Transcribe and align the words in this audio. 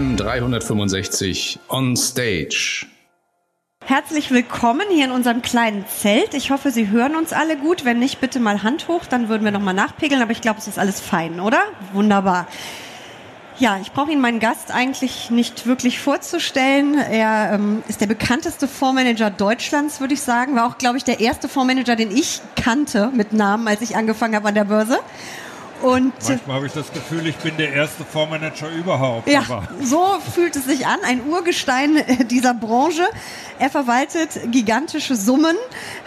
DKM 0.00 0.16
365 0.16 1.58
on 1.68 1.94
Stage. 1.94 2.86
Herzlich 3.84 4.30
willkommen 4.30 4.86
hier 4.90 5.04
in 5.04 5.10
unserem 5.10 5.42
kleinen 5.42 5.84
Zelt. 5.88 6.32
Ich 6.32 6.50
hoffe, 6.50 6.70
Sie 6.70 6.88
hören 6.88 7.16
uns 7.16 7.34
alle 7.34 7.56
gut. 7.56 7.84
Wenn 7.84 7.98
nicht, 7.98 8.18
bitte 8.20 8.40
mal 8.40 8.62
Hand 8.62 8.88
hoch, 8.88 9.04
dann 9.04 9.28
würden 9.28 9.44
wir 9.44 9.50
nochmal 9.50 9.74
nachpegeln. 9.74 10.22
Aber 10.22 10.32
ich 10.32 10.40
glaube, 10.40 10.58
es 10.58 10.68
ist 10.68 10.78
alles 10.78 11.00
fein, 11.00 11.38
oder? 11.38 11.60
Wunderbar. 11.92 12.46
Ja, 13.58 13.78
ich 13.82 13.92
brauche 13.92 14.10
Ihnen 14.10 14.22
meinen 14.22 14.40
Gast 14.40 14.72
eigentlich 14.72 15.30
nicht 15.30 15.66
wirklich 15.66 15.98
vorzustellen. 15.98 16.96
Er 16.96 17.52
ähm, 17.52 17.82
ist 17.88 18.00
der 18.00 18.06
bekannteste 18.06 18.68
Fondsmanager 18.68 19.30
Deutschlands, 19.30 20.00
würde 20.00 20.14
ich 20.14 20.22
sagen. 20.22 20.56
War 20.56 20.66
auch, 20.66 20.78
glaube 20.78 20.96
ich, 20.96 21.04
der 21.04 21.20
erste 21.20 21.46
Fondsmanager, 21.46 21.94
den 21.94 22.10
ich 22.10 22.40
kannte 22.56 23.10
mit 23.14 23.34
Namen, 23.34 23.68
als 23.68 23.82
ich 23.82 23.96
angefangen 23.96 24.34
habe 24.34 24.48
an 24.48 24.54
der 24.54 24.64
Börse. 24.64 24.98
Und 25.82 26.12
Manchmal 26.28 26.56
habe 26.56 26.66
ich 26.66 26.72
das 26.72 26.92
Gefühl, 26.92 27.26
ich 27.26 27.36
bin 27.36 27.56
der 27.56 27.72
erste 27.72 28.04
Fondsmanager 28.04 28.68
überhaupt. 28.70 29.28
Ja, 29.28 29.44
so 29.82 30.18
fühlt 30.34 30.56
es 30.56 30.66
sich 30.66 30.86
an, 30.86 30.98
ein 31.04 31.26
Urgestein 31.26 32.02
dieser 32.30 32.54
Branche. 32.54 33.06
Er 33.58 33.70
verwaltet 33.70 34.30
gigantische 34.50 35.16
Summen, 35.16 35.56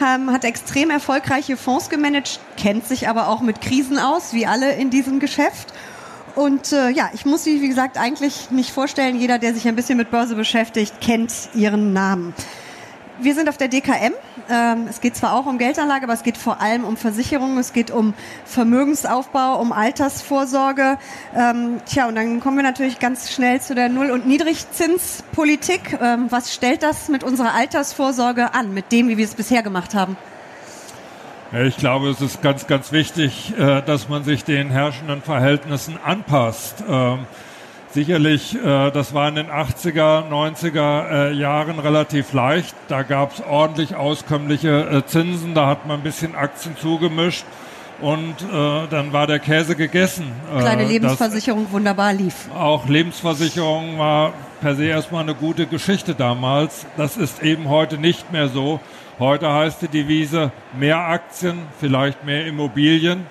ähm, 0.02 0.32
hat 0.32 0.44
extrem 0.44 0.90
erfolgreiche 0.90 1.58
Fonds 1.58 1.90
gemanagt, 1.90 2.40
kennt 2.58 2.88
sich 2.88 3.08
aber 3.08 3.27
auch 3.27 3.41
mit 3.41 3.62
Krisen 3.62 3.98
aus, 3.98 4.34
wie 4.34 4.46
alle 4.46 4.73
in 4.73 4.90
diesem 4.90 5.20
Geschäft 5.20 5.74
und 6.35 6.71
äh, 6.71 6.90
ja, 6.90 7.12
ich 7.13 7.26
muss 7.26 7.44
Sie, 7.44 7.62
wie 7.62 7.68
gesagt, 7.68 7.98
eigentlich 7.98 8.49
nicht 8.49 8.71
vorstellen. 8.71 9.20
Jeder, 9.20 9.38
der 9.38 9.54
sich 9.54 9.68
ein 9.68 9.76
bisschen 9.76 9.98
mit 9.98 10.10
Börse 10.10 10.35
beschäftigt, 10.35 10.99
kennt 10.99 11.32
Ihren 11.54 11.94
Namen. 11.94 12.34
Wir 13.20 13.35
sind 13.35 13.48
auf 13.48 13.58
der 13.58 13.67
DKM. 13.67 14.13
Ähm, 14.49 14.88
es 14.90 14.99
geht 14.99 15.16
zwar 15.16 15.34
auch 15.34 15.45
um 15.45 15.59
Geldanlage, 15.59 16.05
aber 16.05 16.13
es 16.13 16.24
geht 16.24 16.35
vor 16.35 16.60
allem 16.62 16.84
um 16.84 16.98
Versicherungen, 16.98 17.60
es 17.60 17.71
geht 17.71 17.91
um 17.91 18.15
Vermögensaufbau, 18.46 19.60
um 19.60 19.71
Altersvorsorge. 19.71 20.98
Ähm, 21.35 21.79
tja, 21.85 22.07
und 22.07 22.15
dann 22.15 22.40
kommen 22.40 22.57
wir 22.57 22.63
natürlich 22.63 22.98
ganz 22.98 23.32
schnell 23.32 23.62
zu 23.62 23.76
der 23.76 23.90
Null- 23.90 24.10
und 24.10 24.26
Niedrigzinspolitik. 24.26 25.99
Ähm, 26.01 26.27
was 26.29 26.54
stellt 26.54 26.82
das 26.82 27.07
mit 27.07 27.23
unserer 27.23 27.54
Altersvorsorge 27.54 28.54
an, 28.55 28.73
mit 28.73 28.91
dem, 28.91 29.07
wie 29.10 29.18
wir 29.18 29.26
es 29.26 29.35
bisher 29.35 29.62
gemacht 29.62 29.93
haben? 29.93 30.18
Ich 31.51 31.77
glaube, 31.77 32.10
es 32.10 32.20
ist 32.20 32.41
ganz, 32.41 32.66
ganz 32.66 32.91
wichtig, 32.91 33.54
äh, 33.55 33.84
dass 33.84 34.10
man 34.10 34.23
sich 34.23 34.43
den 34.43 34.71
herrschenden 34.71 35.21
Verhältnissen 35.21 35.99
anpasst. 36.04 36.84
Sicherlich, 37.94 38.55
äh, 38.55 38.90
das 38.90 39.13
war 39.13 39.30
in 39.30 39.36
den 39.36 39.52
80er, 39.52 40.27
90er 40.27 41.30
äh, 41.30 41.34
Jahren 41.34 41.77
relativ 41.77 42.34
leicht. 42.34 42.76
Da 42.88 43.04
gab 43.04 43.34
es 43.34 43.44
ordentlich 43.44 43.96
auskömmliche 43.96 45.04
Zinsen, 45.05 45.54
da 45.54 45.68
hat 45.68 45.85
man 45.85 46.00
ein 46.00 46.04
bisschen 46.04 46.34
Aktien 46.34 46.76
zugemischt 46.76 47.46
und 48.02 48.34
äh, 48.41 48.88
dann 48.90 49.13
war 49.13 49.27
der 49.27 49.38
Käse 49.38 49.76
gegessen. 49.76 50.32
Kleine 50.58 50.85
Lebensversicherung 50.85 51.72
wunderbar 51.72 52.13
lief. 52.13 52.50
Auch 52.58 52.88
Lebensversicherung 52.88 54.00
war 54.00 54.34
per 54.60 54.76
se 54.76 54.85
erstmal 54.85 55.22
eine 55.22 55.35
gute 55.35 55.68
Geschichte 55.68 56.16
damals. 56.16 56.88
Das 56.98 57.16
ist 57.16 57.44
eben 57.44 57.70
heute 57.70 58.00
nicht 58.00 58.32
mehr 58.32 58.48
so. 58.48 58.80
Heute 59.20 59.54
heißt 59.54 59.84
die 59.84 59.88
Devise 59.88 60.52
mehr 60.76 60.98
Aktien, 60.98 61.60
vielleicht 61.80 62.26
mehr 62.26 62.48
Immobilien 62.48 63.28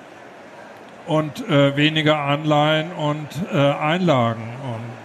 und 1.07 1.49
äh, 1.49 1.77
weniger 1.77 2.19
Anleihen 2.19 2.93
und 2.93 3.29
äh, 3.53 3.57
Einlagen. 3.57 4.43
Und 4.65 5.03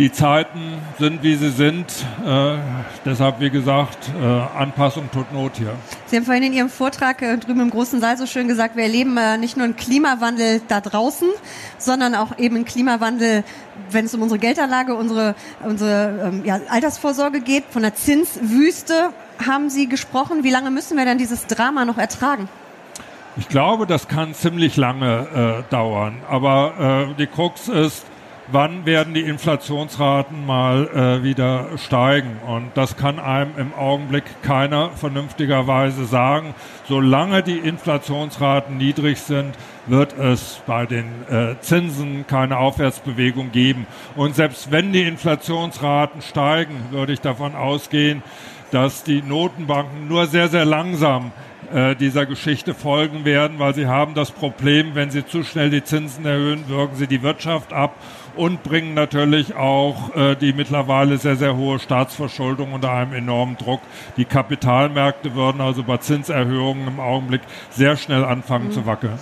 die 0.00 0.10
Zeiten 0.10 0.78
sind, 0.98 1.22
wie 1.22 1.34
sie 1.34 1.50
sind. 1.50 1.86
Äh, 2.24 2.56
deshalb, 3.04 3.38
wie 3.40 3.50
gesagt, 3.50 4.10
äh, 4.18 4.58
Anpassung 4.58 5.10
tut 5.12 5.30
Not 5.32 5.52
hier. 5.58 5.74
Sie 6.06 6.16
haben 6.16 6.24
vorhin 6.24 6.44
in 6.44 6.52
Ihrem 6.54 6.70
Vortrag 6.70 7.20
äh, 7.20 7.36
drüben 7.36 7.60
im 7.60 7.68
großen 7.68 8.00
Saal 8.00 8.16
so 8.16 8.24
schön 8.24 8.48
gesagt, 8.48 8.76
wir 8.76 8.84
erleben 8.84 9.18
äh, 9.18 9.36
nicht 9.36 9.58
nur 9.58 9.64
einen 9.64 9.76
Klimawandel 9.76 10.62
da 10.68 10.80
draußen, 10.80 11.28
sondern 11.76 12.14
auch 12.14 12.38
eben 12.38 12.56
einen 12.56 12.64
Klimawandel, 12.64 13.44
wenn 13.90 14.06
es 14.06 14.14
um 14.14 14.22
unsere 14.22 14.38
Geldanlage, 14.38 14.94
unsere, 14.94 15.34
unsere 15.62 16.30
ähm, 16.32 16.44
ja, 16.46 16.60
Altersvorsorge 16.70 17.40
geht. 17.42 17.64
Von 17.68 17.82
der 17.82 17.94
Zinswüste 17.94 19.10
haben 19.46 19.68
Sie 19.68 19.86
gesprochen. 19.86 20.44
Wie 20.44 20.50
lange 20.50 20.70
müssen 20.70 20.96
wir 20.96 21.04
denn 21.04 21.18
dieses 21.18 21.46
Drama 21.46 21.84
noch 21.84 21.98
ertragen? 21.98 22.48
Ich 23.36 23.48
glaube, 23.48 23.86
das 23.86 24.08
kann 24.08 24.34
ziemlich 24.34 24.76
lange 24.76 25.64
äh, 25.68 25.70
dauern. 25.70 26.18
Aber 26.28 27.08
äh, 27.10 27.14
die 27.14 27.26
Krux 27.26 27.68
ist, 27.68 28.04
wann 28.52 28.86
werden 28.86 29.14
die 29.14 29.22
Inflationsraten 29.22 30.44
mal 30.44 30.88
äh, 30.88 31.22
wieder 31.22 31.66
steigen. 31.76 32.38
Und 32.46 32.70
das 32.74 32.96
kann 32.96 33.18
einem 33.18 33.52
im 33.56 33.72
Augenblick 33.74 34.24
keiner 34.42 34.90
vernünftigerweise 34.90 36.04
sagen. 36.06 36.54
Solange 36.88 37.42
die 37.42 37.58
Inflationsraten 37.58 38.76
niedrig 38.76 39.20
sind, 39.20 39.54
wird 39.86 40.18
es 40.18 40.60
bei 40.66 40.86
den 40.86 41.06
äh, 41.30 41.54
Zinsen 41.60 42.26
keine 42.26 42.58
Aufwärtsbewegung 42.58 43.52
geben. 43.52 43.86
Und 44.16 44.34
selbst 44.34 44.70
wenn 44.70 44.92
die 44.92 45.02
Inflationsraten 45.02 46.22
steigen, 46.22 46.74
würde 46.90 47.12
ich 47.12 47.20
davon 47.20 47.54
ausgehen, 47.54 48.22
dass 48.70 49.02
die 49.02 49.22
Notenbanken 49.22 50.08
nur 50.08 50.26
sehr, 50.26 50.48
sehr 50.48 50.64
langsam 50.64 51.32
äh, 51.72 51.94
dieser 51.96 52.26
Geschichte 52.26 52.74
folgen 52.74 53.24
werden, 53.24 53.58
weil 53.58 53.74
sie 53.74 53.86
haben 53.86 54.14
das 54.14 54.30
Problem, 54.30 54.94
wenn 54.94 55.10
sie 55.10 55.24
zu 55.24 55.44
schnell 55.44 55.70
die 55.70 55.84
Zinsen 55.84 56.26
erhöhen, 56.26 56.68
wirken 56.68 56.96
sie 56.96 57.06
die 57.06 57.22
Wirtschaft 57.22 57.72
ab 57.72 57.94
und 58.36 58.62
bringen 58.62 58.94
natürlich 58.94 59.54
auch 59.54 60.14
äh, 60.14 60.34
die 60.34 60.52
mittlerweile 60.52 61.18
sehr, 61.18 61.36
sehr 61.36 61.56
hohe 61.56 61.78
Staatsverschuldung 61.78 62.72
unter 62.72 62.92
einem 62.92 63.12
enormen 63.12 63.56
Druck. 63.56 63.80
Die 64.16 64.24
Kapitalmärkte 64.24 65.34
würden 65.34 65.60
also 65.60 65.82
bei 65.82 65.98
Zinserhöhungen 65.98 66.88
im 66.88 67.00
Augenblick 67.00 67.42
sehr 67.70 67.96
schnell 67.96 68.24
anfangen 68.24 68.68
mhm. 68.68 68.72
zu 68.72 68.86
wackeln. 68.86 69.18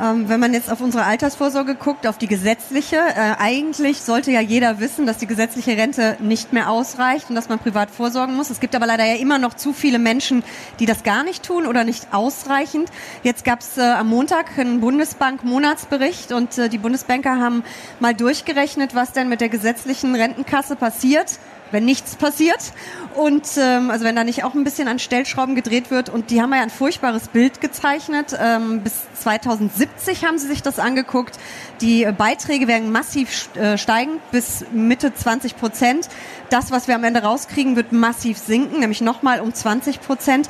Ähm, 0.00 0.28
wenn 0.28 0.38
man 0.38 0.52
jetzt 0.52 0.70
auf 0.70 0.80
unsere 0.80 1.04
Altersvorsorge 1.04 1.74
guckt, 1.74 2.06
auf 2.06 2.18
die 2.18 2.28
gesetzliche, 2.28 2.96
äh, 2.96 3.34
eigentlich 3.38 4.00
sollte 4.00 4.30
ja 4.30 4.40
jeder 4.40 4.78
wissen, 4.78 5.06
dass 5.06 5.18
die 5.18 5.26
gesetzliche 5.26 5.72
Rente 5.72 6.16
nicht 6.20 6.52
mehr 6.52 6.70
ausreicht 6.70 7.30
und 7.30 7.34
dass 7.34 7.48
man 7.48 7.58
privat 7.58 7.90
vorsorgen 7.90 8.36
muss. 8.36 8.50
Es 8.50 8.60
gibt 8.60 8.76
aber 8.76 8.86
leider 8.86 9.04
ja 9.04 9.16
immer 9.16 9.38
noch 9.38 9.54
zu 9.54 9.72
viele 9.72 9.98
Menschen, 9.98 10.44
die 10.78 10.86
das 10.86 11.02
gar 11.02 11.24
nicht 11.24 11.42
tun 11.42 11.66
oder 11.66 11.82
nicht 11.82 12.14
ausreichend. 12.14 12.90
Jetzt 13.24 13.44
gab 13.44 13.60
es 13.60 13.76
äh, 13.76 13.82
am 13.82 14.08
Montag 14.08 14.56
einen 14.56 14.80
Bundesbank-Monatsbericht 14.80 16.30
und 16.30 16.56
äh, 16.58 16.68
die 16.68 16.78
Bundesbanker 16.78 17.40
haben 17.40 17.64
mal 17.98 18.14
durchgerechnet, 18.14 18.94
was 18.94 19.12
denn 19.12 19.28
mit 19.28 19.40
der 19.40 19.48
gesetzlichen 19.48 20.14
Rentenkasse 20.14 20.76
passiert 20.76 21.38
wenn 21.70 21.84
nichts 21.84 22.16
passiert 22.16 22.72
und 23.14 23.46
ähm, 23.56 23.90
also 23.90 24.04
wenn 24.04 24.14
da 24.14 24.24
nicht 24.24 24.44
auch 24.44 24.54
ein 24.54 24.64
bisschen 24.64 24.88
an 24.88 24.98
Stellschrauben 24.98 25.54
gedreht 25.54 25.90
wird 25.90 26.08
und 26.08 26.30
die 26.30 26.40
haben 26.40 26.52
ja 26.52 26.62
ein 26.62 26.70
furchtbares 26.70 27.28
Bild 27.28 27.60
gezeichnet. 27.60 28.36
Ähm, 28.38 28.82
bis 28.82 28.94
2070 29.20 30.24
haben 30.24 30.38
sie 30.38 30.46
sich 30.46 30.62
das 30.62 30.78
angeguckt. 30.78 31.38
Die 31.80 32.06
Beiträge 32.16 32.68
werden 32.68 32.92
massiv 32.92 33.48
äh, 33.56 33.76
steigen 33.76 34.20
bis 34.30 34.64
Mitte 34.72 35.12
20 35.14 35.56
Prozent. 35.56 36.08
Das, 36.50 36.70
was 36.70 36.88
wir 36.88 36.94
am 36.94 37.04
Ende 37.04 37.22
rauskriegen, 37.22 37.76
wird 37.76 37.92
massiv 37.92 38.38
sinken, 38.38 38.80
nämlich 38.80 39.00
nochmal 39.00 39.40
um 39.40 39.52
20 39.52 40.00
Prozent. 40.00 40.48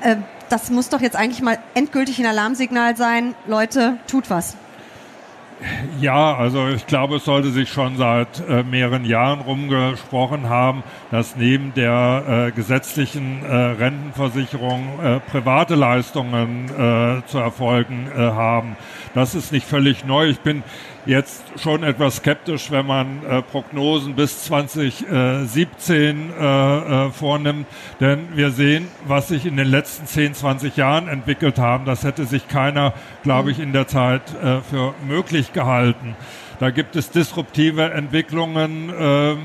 Äh, 0.00 0.16
das 0.48 0.70
muss 0.70 0.88
doch 0.88 1.00
jetzt 1.00 1.16
eigentlich 1.16 1.42
mal 1.42 1.58
endgültig 1.74 2.18
ein 2.18 2.26
Alarmsignal 2.26 2.96
sein. 2.96 3.36
Leute, 3.46 3.98
tut 4.08 4.30
was. 4.30 4.56
Ja, 6.00 6.34
also 6.36 6.68
ich 6.68 6.86
glaube, 6.86 7.16
es 7.16 7.24
sollte 7.24 7.50
sich 7.50 7.70
schon 7.70 7.96
seit 7.96 8.48
äh, 8.48 8.62
mehreren 8.62 9.04
Jahren 9.04 9.40
rumgesprochen 9.40 10.48
haben, 10.48 10.82
dass 11.10 11.36
neben 11.36 11.74
der 11.74 12.48
äh, 12.48 12.50
gesetzlichen 12.52 13.44
äh, 13.44 13.54
Rentenversicherung 13.54 14.98
äh, 15.02 15.20
private 15.20 15.74
Leistungen 15.74 16.66
äh, 16.66 17.26
zu 17.26 17.38
erfolgen 17.38 18.08
äh, 18.14 18.18
haben. 18.18 18.76
Das 19.14 19.34
ist 19.34 19.52
nicht 19.52 19.66
völlig 19.66 20.04
neu. 20.04 20.28
Ich 20.28 20.40
bin 20.40 20.62
jetzt 21.06 21.42
schon 21.56 21.82
etwas 21.82 22.16
skeptisch, 22.16 22.70
wenn 22.70 22.86
man 22.86 23.24
äh, 23.24 23.42
Prognosen 23.42 24.14
bis 24.14 24.44
2017 24.44 26.30
äh, 26.30 27.06
äh, 27.06 27.10
vornimmt, 27.10 27.66
denn 28.00 28.28
wir 28.34 28.50
sehen, 28.50 28.88
was 29.06 29.28
sich 29.28 29.46
in 29.46 29.56
den 29.56 29.68
letzten 29.68 30.06
10, 30.06 30.34
20 30.34 30.76
Jahren 30.76 31.08
entwickelt 31.08 31.58
haben. 31.58 31.84
Das 31.84 32.04
hätte 32.04 32.26
sich 32.26 32.48
keiner, 32.48 32.92
glaube 33.22 33.50
ich, 33.50 33.58
in 33.58 33.72
der 33.72 33.86
Zeit 33.86 34.22
äh, 34.42 34.60
für 34.60 34.94
möglich 35.06 35.52
gehalten. 35.52 36.16
Da 36.58 36.70
gibt 36.70 36.96
es 36.96 37.10
disruptive 37.10 37.92
Entwicklungen. 37.92 38.90
Äh, 38.90 39.36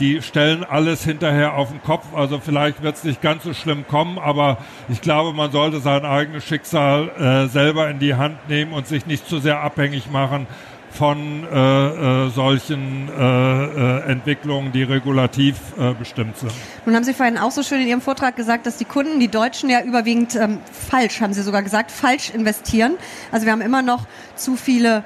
die 0.00 0.20
stellen 0.20 0.64
alles 0.64 1.04
hinterher 1.04 1.54
auf 1.54 1.70
den 1.70 1.82
Kopf. 1.82 2.06
Also 2.14 2.40
vielleicht 2.40 2.82
wird 2.82 2.96
es 2.96 3.04
nicht 3.04 3.22
ganz 3.22 3.44
so 3.44 3.54
schlimm 3.54 3.86
kommen, 3.86 4.18
aber 4.18 4.58
ich 4.88 5.00
glaube, 5.00 5.32
man 5.32 5.52
sollte 5.52 5.80
sein 5.80 6.04
eigenes 6.04 6.44
Schicksal 6.44 7.08
äh, 7.08 7.48
selber 7.48 7.88
in 7.88 8.00
die 8.00 8.14
Hand 8.14 8.48
nehmen 8.48 8.72
und 8.72 8.86
sich 8.86 9.06
nicht 9.06 9.28
zu 9.28 9.38
sehr 9.38 9.60
abhängig 9.60 10.10
machen 10.10 10.46
von 10.92 11.44
äh, 11.44 12.26
äh, 12.26 12.30
solchen 12.30 13.08
äh, 13.08 13.64
äh, 13.64 14.10
Entwicklungen, 14.10 14.72
die 14.72 14.82
regulativ 14.82 15.56
äh, 15.78 15.94
bestimmt 15.94 16.36
sind. 16.36 16.52
Nun 16.84 16.94
haben 16.94 17.04
Sie 17.04 17.14
vorhin 17.14 17.38
auch 17.38 17.50
so 17.50 17.62
schön 17.62 17.80
in 17.80 17.88
Ihrem 17.88 18.00
Vortrag 18.00 18.36
gesagt, 18.36 18.66
dass 18.66 18.76
die 18.76 18.84
Kunden, 18.84 19.18
die 19.18 19.28
Deutschen 19.28 19.70
ja 19.70 19.82
überwiegend 19.82 20.36
ähm, 20.36 20.58
falsch, 20.70 21.20
haben 21.20 21.32
Sie 21.32 21.42
sogar 21.42 21.62
gesagt, 21.62 21.90
falsch 21.90 22.30
investieren. 22.30 22.94
Also 23.30 23.46
wir 23.46 23.52
haben 23.52 23.62
immer 23.62 23.82
noch 23.82 24.06
zu 24.36 24.56
viele 24.56 25.04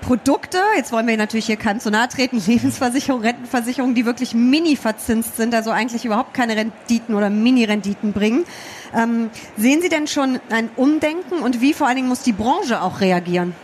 Produkte, 0.00 0.58
jetzt 0.76 0.92
wollen 0.92 1.06
wir 1.06 1.16
natürlich 1.16 1.46
hier 1.46 1.56
keinem 1.56 1.78
zu 1.78 1.90
nahe 1.90 2.08
treten, 2.08 2.42
Lebensversicherung, 2.46 3.20
Rentenversicherung, 3.20 3.94
die 3.94 4.06
wirklich 4.06 4.34
mini 4.34 4.76
verzinst 4.76 5.36
sind, 5.36 5.54
also 5.54 5.70
eigentlich 5.70 6.04
überhaupt 6.04 6.34
keine 6.34 6.56
Renditen 6.56 7.14
oder 7.14 7.30
Mini-Renditen 7.30 8.12
bringen. 8.12 8.44
Ähm, 8.94 9.30
sehen 9.56 9.80
Sie 9.82 9.88
denn 9.88 10.06
schon 10.06 10.40
ein 10.50 10.70
Umdenken 10.76 11.40
und 11.40 11.60
wie 11.60 11.72
vor 11.72 11.86
allen 11.86 11.96
Dingen 11.96 12.08
muss 12.08 12.22
die 12.22 12.32
Branche 12.32 12.82
auch 12.82 13.00
reagieren? 13.00 13.54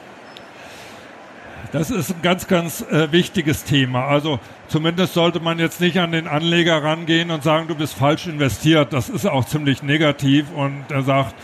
Das 1.79 1.91
ist 1.91 2.11
ein 2.11 2.23
ganz, 2.23 2.47
ganz 2.47 2.81
äh, 2.81 3.13
wichtiges 3.13 3.65
Thema. 3.65 4.07
Also 4.07 4.41
zumindest 4.69 5.13
sollte 5.13 5.41
man 5.41 5.59
jetzt 5.59 5.79
nicht 5.81 5.99
an 5.99 6.13
den 6.13 6.27
Anleger 6.27 6.83
rangehen 6.83 7.31
und 7.31 7.43
sagen, 7.43 7.69
du 7.69 7.75
bist 7.75 7.93
falsch 7.95 8.27
investiert. 8.27 8.95
Das 8.95 9.11
ist 9.11 9.27
auch 9.27 9.45
ziemlich 9.45 9.83
negativ 9.83 10.47
und 10.55 10.85
er 10.89 11.03
sagt, 11.03 11.35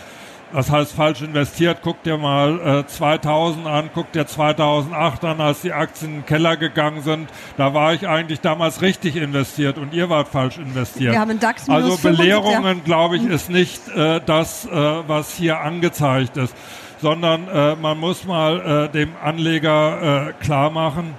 das 0.52 0.70
heißt 0.70 0.92
falsch 0.92 1.20
investiert. 1.20 1.80
Guck 1.82 2.02
dir 2.02 2.16
mal 2.16 2.80
äh, 2.80 2.86
2000 2.86 3.66
an, 3.66 3.90
guck 3.92 4.10
dir 4.12 4.26
2008 4.26 5.24
an, 5.24 5.40
als 5.42 5.62
die 5.62 5.72
Aktien 5.72 6.10
in 6.10 6.16
den 6.20 6.26
Keller 6.26 6.56
gegangen 6.56 7.02
sind. 7.02 7.28
Da 7.58 7.74
war 7.74 7.92
ich 7.92 8.08
eigentlich 8.08 8.40
damals 8.40 8.80
richtig 8.80 9.16
investiert 9.16 9.76
und 9.76 9.92
ihr 9.92 10.08
wart 10.08 10.28
falsch 10.28 10.56
investiert. 10.56 11.12
Wir 11.12 11.20
haben 11.20 11.40
DAX 11.40 11.68
also 11.68 11.96
Belehrungen, 11.96 12.84
glaube 12.84 13.16
ich, 13.16 13.24
ist 13.24 13.50
nicht 13.50 13.86
äh, 13.88 14.20
das, 14.24 14.66
äh, 14.66 14.70
was 14.70 15.34
hier 15.34 15.60
angezeigt 15.60 16.38
ist, 16.38 16.54
sondern 17.02 17.48
äh, 17.48 17.76
man 17.76 17.98
muss 17.98 18.24
mal 18.24 18.86
äh, 18.86 18.88
dem 18.88 19.10
Anleger 19.22 20.28
äh, 20.28 20.32
klar 20.42 20.70
machen, 20.70 21.14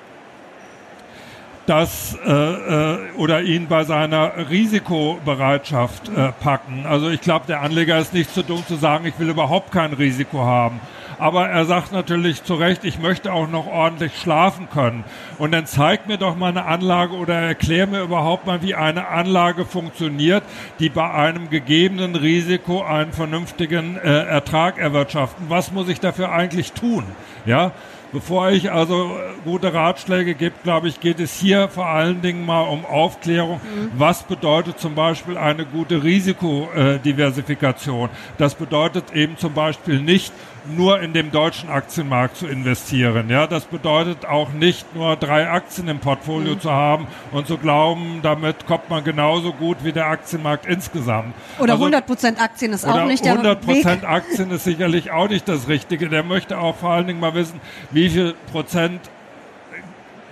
das 1.66 2.18
äh, 2.26 2.32
äh, 2.32 2.98
oder 3.18 3.42
ihn 3.42 3.68
bei 3.68 3.84
seiner 3.84 4.50
Risikobereitschaft 4.50 6.10
äh, 6.10 6.32
packen. 6.32 6.86
Also 6.86 7.10
ich 7.10 7.22
glaube, 7.22 7.46
der 7.48 7.62
Anleger 7.62 8.00
ist 8.00 8.14
nicht 8.14 8.34
so 8.34 8.42
dumm 8.42 8.66
zu 8.68 8.76
sagen, 8.76 9.06
ich 9.06 9.18
will 9.20 9.30
überhaupt 9.30 9.72
kein 9.72 9.94
Risiko 9.94 10.40
haben. 10.44 10.80
Aber 11.20 11.48
er 11.50 11.66
sagt 11.66 11.92
natürlich 11.92 12.44
zu 12.44 12.56
Recht, 12.56 12.84
ich 12.84 13.00
möchte 13.00 13.34
auch 13.34 13.48
noch 13.50 13.68
ordentlich 13.68 14.18
schlafen 14.18 14.70
können. 14.70 15.04
Und 15.38 15.52
dann 15.52 15.66
zeig 15.66 16.08
mir 16.08 16.18
doch 16.18 16.36
mal 16.36 16.50
eine 16.50 16.66
Anlage 16.66 17.16
oder 17.16 17.36
erklär 17.36 17.88
mir 17.88 18.02
überhaupt 18.02 18.46
mal, 18.46 18.62
wie 18.62 18.76
eine 18.76 19.08
Anlage 19.08 19.66
funktioniert, 19.66 20.44
die 20.80 20.90
bei 20.90 21.10
einem 21.10 21.50
gegebenen 21.50 22.16
Risiko 22.16 22.84
einen 22.84 23.14
vernünftigen 23.14 23.98
äh, 23.98 24.26
Ertrag 24.26 24.78
erwirtschaften. 24.78 25.46
Was 25.50 25.72
muss 25.72 25.90
ich 25.90 26.00
dafür 26.00 26.32
eigentlich 26.32 26.74
tun? 26.74 27.04
Ja, 27.46 27.72
Bevor 28.14 28.52
ich 28.52 28.72
also 28.72 29.18
gute 29.44 29.74
Ratschläge 29.74 30.36
gebe, 30.36 30.54
glaube 30.64 30.88
ich, 30.88 31.00
geht 31.00 31.20
es 31.20 31.34
hier 31.34 31.68
vor 31.68 31.88
allen 31.88 32.22
Dingen 32.22 32.46
mal 32.46 32.62
um 32.62 32.86
Aufklärung. 32.86 33.60
Mhm. 33.64 33.90
Was 33.98 34.22
bedeutet 34.22 34.80
zum 34.80 34.94
Beispiel 34.94 35.36
eine 35.36 35.66
gute 35.66 36.04
Risikodiversifikation? 36.04 38.10
Das 38.38 38.54
bedeutet 38.54 39.14
eben 39.14 39.36
zum 39.38 39.56
Beispiel 39.56 40.00
nicht, 40.00 40.32
nur 40.66 41.02
in 41.02 41.14
dem 41.14 41.32
deutschen 41.32 41.70
Aktienmarkt 41.70 42.38
zu 42.38 42.48
investieren. 42.48 43.30
Ja, 43.30 43.48
das 43.48 43.66
bedeutet 43.66 44.26
auch 44.26 44.52
nicht 44.54 44.96
nur 44.96 45.16
drei 45.16 45.50
Aktien 45.50 45.88
im 45.88 46.00
Portfolio 46.00 46.54
mhm. 46.54 46.62
zu 46.62 46.72
haben 46.72 47.08
und 47.32 47.48
zu 47.48 47.58
glauben, 47.58 48.20
damit 48.22 48.66
kommt 48.66 48.90
man 48.90 49.04
genauso 49.04 49.54
gut 49.54 49.78
wie 49.84 49.92
der 49.92 50.08
Aktienmarkt 50.08 50.66
insgesamt. 50.66 51.34
Oder 51.60 51.74
also, 51.74 51.86
100 51.86 52.06
Prozent 52.06 52.42
Aktien 52.42 52.74
ist 52.74 52.86
auch 52.86 53.06
nicht 53.06 53.26
der 53.26 53.34
100 53.34 53.62
Prozent 53.62 54.06
Aktien 54.06 54.52
ist 54.52 54.64
sicherlich 54.64 55.12
auch 55.12 55.30
nicht 55.30 55.48
das 55.48 55.68
Richtige. 55.68 56.10
Der 56.10 56.24
möchte 56.24 56.58
auch 56.58 56.76
vor 56.76 56.92
allen 56.92 57.08
Dingen 57.08 57.20
mal 57.20 57.34
wissen, 57.34 57.60
wie 57.92 58.03
viel 58.10 58.36
Prozent 58.52 59.02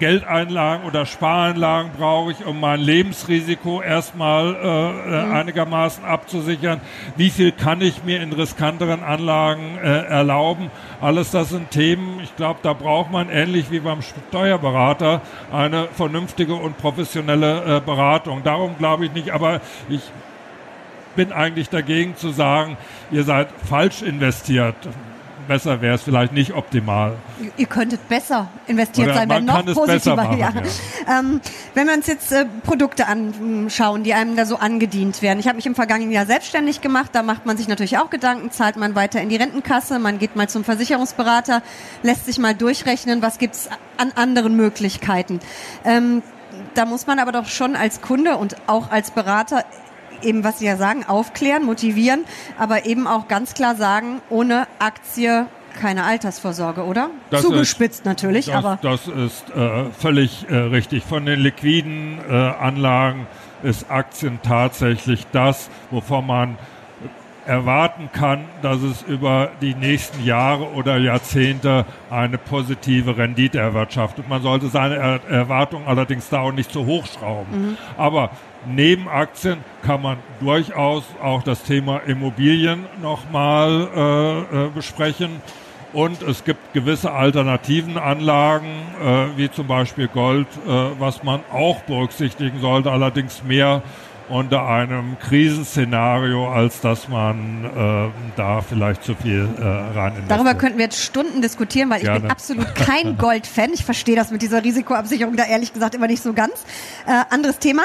Geldeinlagen 0.01 0.87
oder 0.87 1.05
Spareinlagen 1.05 1.91
brauche 1.95 2.31
ich, 2.31 2.43
um 2.43 2.59
mein 2.59 2.79
Lebensrisiko 2.79 3.83
erstmal 3.83 4.55
äh, 4.55 4.57
äh, 4.57 5.25
mhm. 5.25 5.31
einigermaßen 5.31 6.03
abzusichern? 6.03 6.81
Wie 7.17 7.29
viel 7.29 7.51
kann 7.51 7.81
ich 7.81 8.03
mir 8.03 8.19
in 8.19 8.33
riskanteren 8.33 9.03
Anlagen 9.03 9.77
äh, 9.77 10.05
erlauben? 10.05 10.71
Alles 11.01 11.29
das 11.29 11.49
sind 11.49 11.69
Themen, 11.69 12.19
ich 12.23 12.35
glaube, 12.35 12.61
da 12.63 12.73
braucht 12.73 13.11
man 13.11 13.29
ähnlich 13.29 13.69
wie 13.69 13.79
beim 13.79 13.99
Steuerberater 14.01 15.21
eine 15.51 15.87
vernünftige 15.89 16.55
und 16.55 16.79
professionelle 16.79 17.77
äh, 17.77 17.79
Beratung. 17.79 18.41
Darum 18.43 18.79
glaube 18.79 19.05
ich 19.05 19.13
nicht, 19.13 19.29
aber 19.29 19.61
ich 19.87 20.01
bin 21.15 21.31
eigentlich 21.31 21.69
dagegen 21.69 22.15
zu 22.15 22.31
sagen, 22.31 22.75
ihr 23.11 23.23
seid 23.23 23.49
falsch 23.69 24.01
investiert 24.01 24.77
besser 25.51 25.81
wäre 25.81 25.95
es 25.95 26.01
vielleicht 26.01 26.31
nicht 26.31 26.53
optimal. 26.53 27.17
Ihr 27.57 27.65
könntet 27.65 28.07
besser 28.07 28.47
investiert 28.67 29.07
Oder 29.07 29.15
sein, 29.17 29.29
wenn 29.29 29.43
noch 29.43 29.65
positiver. 29.65 30.15
Machen, 30.15 30.37
ja. 30.37 30.49
Ja. 30.49 31.19
Ähm, 31.19 31.41
wenn 31.73 31.87
wir 31.87 31.93
uns 31.93 32.07
jetzt 32.07 32.31
äh, 32.31 32.45
Produkte 32.63 33.05
anschauen, 33.07 34.03
die 34.03 34.13
einem 34.13 34.37
da 34.37 34.45
so 34.45 34.55
angedient 34.55 35.21
werden. 35.21 35.39
Ich 35.39 35.47
habe 35.47 35.57
mich 35.57 35.65
im 35.65 35.75
vergangenen 35.75 36.13
Jahr 36.13 36.25
selbstständig 36.25 36.79
gemacht. 36.79 37.09
Da 37.11 37.21
macht 37.21 37.45
man 37.45 37.57
sich 37.57 37.67
natürlich 37.67 37.97
auch 37.97 38.09
Gedanken, 38.09 38.51
zahlt 38.51 38.77
man 38.77 38.95
weiter 38.95 39.21
in 39.21 39.27
die 39.27 39.35
Rentenkasse, 39.35 39.99
man 39.99 40.19
geht 40.19 40.37
mal 40.37 40.47
zum 40.47 40.63
Versicherungsberater, 40.63 41.61
lässt 42.01 42.27
sich 42.27 42.39
mal 42.39 42.55
durchrechnen, 42.55 43.21
was 43.21 43.37
gibt's 43.37 43.69
an 43.97 44.13
anderen 44.15 44.55
Möglichkeiten. 44.55 45.41
Ähm, 45.83 46.23
da 46.75 46.85
muss 46.85 47.07
man 47.07 47.19
aber 47.19 47.33
doch 47.33 47.47
schon 47.47 47.75
als 47.75 47.99
Kunde 47.99 48.37
und 48.37 48.55
auch 48.67 48.89
als 48.89 49.11
Berater 49.11 49.65
eben, 50.23 50.43
was 50.43 50.59
Sie 50.59 50.65
ja 50.65 50.77
sagen, 50.77 51.05
aufklären, 51.05 51.65
motivieren, 51.65 52.25
aber 52.57 52.85
eben 52.85 53.07
auch 53.07 53.27
ganz 53.27 53.53
klar 53.53 53.75
sagen, 53.75 54.21
ohne 54.29 54.67
Aktie 54.79 55.47
keine 55.79 56.03
Altersvorsorge, 56.03 56.83
oder? 56.83 57.09
Das 57.29 57.41
Zugespitzt 57.41 57.99
ist, 57.99 58.05
natürlich, 58.05 58.47
das, 58.47 58.55
aber. 58.55 58.79
Das 58.81 59.07
ist 59.07 59.49
äh, 59.55 59.85
völlig 59.91 60.45
äh, 60.49 60.55
richtig. 60.55 61.03
Von 61.03 61.25
den 61.25 61.39
liquiden 61.39 62.19
äh, 62.29 62.33
Anlagen 62.33 63.27
ist 63.63 63.89
Aktien 63.89 64.39
tatsächlich 64.43 65.27
das, 65.31 65.69
wovon 65.89 66.27
man 66.27 66.57
erwarten 67.45 68.09
kann, 68.13 68.45
dass 68.61 68.81
es 68.81 69.01
über 69.01 69.49
die 69.61 69.73
nächsten 69.73 70.23
Jahre 70.23 70.71
oder 70.73 70.97
Jahrzehnte 70.97 71.85
eine 72.09 72.37
positive 72.37 73.17
Rendite 73.17 73.59
erwirtschaftet. 73.59 74.29
Man 74.29 74.41
sollte 74.41 74.67
seine 74.67 74.95
er 74.95 75.27
Erwartungen 75.27 75.87
allerdings 75.87 76.29
da 76.29 76.41
auch 76.41 76.51
nicht 76.51 76.71
zu 76.71 76.85
hoch 76.85 77.05
schrauben. 77.07 77.69
Mhm. 77.69 77.77
Aber 77.97 78.29
neben 78.65 79.07
Aktien 79.07 79.59
kann 79.81 80.01
man 80.01 80.17
durchaus 80.39 81.03
auch 81.21 81.43
das 81.43 81.63
Thema 81.63 81.97
Immobilien 81.99 82.85
nochmal 83.01 83.89
äh, 83.95 84.65
äh, 84.65 84.69
besprechen. 84.69 85.41
Und 85.93 86.21
es 86.21 86.45
gibt 86.45 86.73
gewisse 86.73 87.11
alternativen 87.11 87.97
Anlagen, 87.97 88.69
äh, 89.03 89.37
wie 89.37 89.51
zum 89.51 89.67
Beispiel 89.67 90.07
Gold, 90.07 90.47
äh, 90.65 90.69
was 90.99 91.23
man 91.23 91.41
auch 91.51 91.81
berücksichtigen 91.81 92.61
sollte, 92.61 92.91
allerdings 92.91 93.43
mehr 93.43 93.81
unter 94.31 94.65
einem 94.65 95.17
Krisenszenario, 95.19 96.49
als 96.49 96.79
dass 96.79 97.09
man 97.09 97.65
äh, 97.65 98.37
da 98.37 98.61
vielleicht 98.61 99.03
zu 99.03 99.13
viel 99.13 99.47
äh, 99.59 99.63
rein 99.63 100.13
investiert. 100.13 100.31
Darüber 100.31 100.55
könnten 100.55 100.77
wir 100.77 100.85
jetzt 100.85 101.03
Stunden 101.03 101.41
diskutieren, 101.41 101.89
weil 101.89 102.01
Gerne. 102.01 102.17
ich 102.17 102.21
bin 102.23 102.31
absolut 102.31 102.73
kein 102.75 103.17
Gold-Fan. 103.17 103.71
Ich 103.73 103.83
verstehe 103.83 104.15
das 104.15 104.31
mit 104.31 104.41
dieser 104.41 104.63
Risikoabsicherung 104.63 105.35
da 105.35 105.43
ehrlich 105.43 105.73
gesagt 105.73 105.95
immer 105.95 106.07
nicht 106.07 106.23
so 106.23 106.33
ganz. 106.33 106.53
Äh, 107.05 107.23
anderes 107.29 107.59
Thema. 107.59 107.83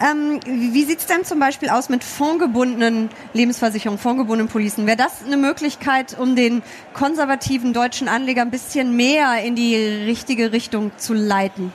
Ähm, 0.00 0.40
wie 0.46 0.84
sieht's 0.84 1.06
denn 1.06 1.24
zum 1.24 1.40
Beispiel 1.40 1.68
aus 1.68 1.88
mit 1.88 2.04
fondgebundenen 2.04 3.10
Lebensversicherungen, 3.32 3.98
fondgebundenen 3.98 4.50
Policen? 4.50 4.86
Wäre 4.86 4.96
das 4.96 5.24
eine 5.26 5.36
Möglichkeit, 5.36 6.16
um 6.18 6.36
den 6.36 6.62
konservativen 6.94 7.72
deutschen 7.72 8.08
Anleger 8.08 8.42
ein 8.42 8.50
bisschen 8.50 8.96
mehr 8.96 9.42
in 9.42 9.56
die 9.56 9.74
richtige 9.74 10.52
Richtung 10.52 10.92
zu 10.96 11.12
leiten? 11.12 11.72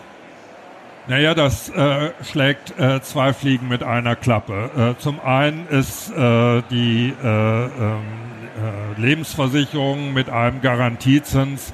Naja, 1.08 1.34
das 1.34 1.68
äh, 1.70 2.12
schlägt 2.24 2.80
äh, 2.80 3.02
zwei 3.02 3.34
Fliegen 3.34 3.68
mit 3.68 3.84
einer 3.84 4.16
Klappe. 4.16 4.96
Äh, 4.98 5.02
zum 5.02 5.20
einen 5.20 5.68
ist 5.68 6.10
äh, 6.12 6.62
die 6.72 7.14
äh, 7.22 7.28
ähm, 7.28 8.00
äh, 8.98 9.02
Lebensversicherung 9.02 10.14
mit 10.14 10.30
einem 10.30 10.62
Garantiezins 10.62 11.74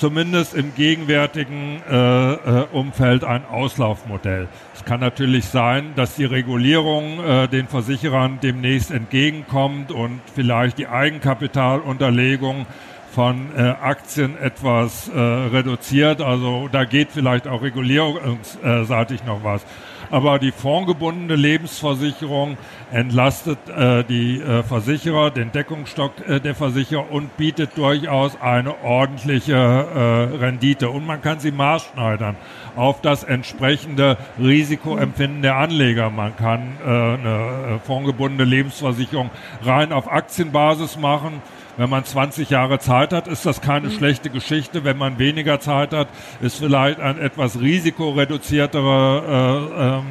zumindest 0.00 0.54
im 0.54 0.74
gegenwärtigen 0.74 1.82
äh, 1.86 2.32
äh, 2.32 2.66
Umfeld 2.72 3.22
ein 3.22 3.44
Auslaufmodell. 3.44 4.48
Es 4.74 4.86
kann 4.86 5.00
natürlich 5.00 5.44
sein, 5.44 5.92
dass 5.94 6.14
die 6.14 6.24
Regulierung 6.24 7.22
äh, 7.22 7.48
den 7.48 7.68
Versicherern 7.68 8.38
demnächst 8.42 8.90
entgegenkommt 8.90 9.92
und 9.92 10.22
vielleicht 10.34 10.78
die 10.78 10.88
Eigenkapitalunterlegung 10.88 12.64
von 13.12 13.50
äh, 13.56 13.60
Aktien 13.60 14.38
etwas 14.38 15.08
äh, 15.08 15.18
reduziert. 15.18 16.20
Also 16.20 16.68
da 16.70 16.84
geht 16.84 17.08
vielleicht 17.10 17.48
auch 17.48 17.62
regulierungsseitig 17.62 19.24
noch 19.24 19.42
was. 19.42 19.64
Aber 20.10 20.40
die 20.40 20.50
fondgebundene 20.50 21.36
Lebensversicherung 21.36 22.58
entlastet 22.90 23.58
äh, 23.68 24.02
die 24.02 24.40
äh, 24.40 24.64
Versicherer, 24.64 25.30
den 25.30 25.52
Deckungsstock 25.52 26.12
äh, 26.26 26.40
der 26.40 26.56
Versicherer 26.56 27.12
und 27.12 27.36
bietet 27.36 27.78
durchaus 27.78 28.40
eine 28.40 28.82
ordentliche 28.82 29.54
äh, 29.54 30.36
Rendite. 30.36 30.90
Und 30.90 31.06
man 31.06 31.22
kann 31.22 31.38
sie 31.38 31.52
maßschneidern 31.52 32.34
auf 32.74 33.00
das 33.02 33.22
entsprechende 33.22 34.16
Risikoempfinden 34.40 35.42
der 35.42 35.56
Anleger. 35.56 36.10
Man 36.10 36.36
kann 36.36 36.78
äh, 36.84 36.88
eine 36.88 37.76
äh, 37.76 37.78
fondgebundene 37.86 38.44
Lebensversicherung 38.44 39.30
rein 39.62 39.92
auf 39.92 40.10
Aktienbasis 40.10 40.98
machen 40.98 41.40
wenn 41.80 41.88
man 41.88 42.04
20 42.04 42.50
Jahre 42.50 42.78
Zeit 42.78 43.14
hat, 43.14 43.26
ist 43.26 43.46
das 43.46 43.62
keine 43.62 43.88
mhm. 43.88 43.92
schlechte 43.92 44.28
Geschichte. 44.28 44.84
Wenn 44.84 44.98
man 44.98 45.18
weniger 45.18 45.60
Zeit 45.60 45.94
hat, 45.94 46.08
ist 46.42 46.58
vielleicht 46.58 47.00
ein 47.00 47.18
etwas 47.18 47.58
risikoreduzierterer 47.58 49.22
äh, 49.78 49.98
ähm, 49.98 50.04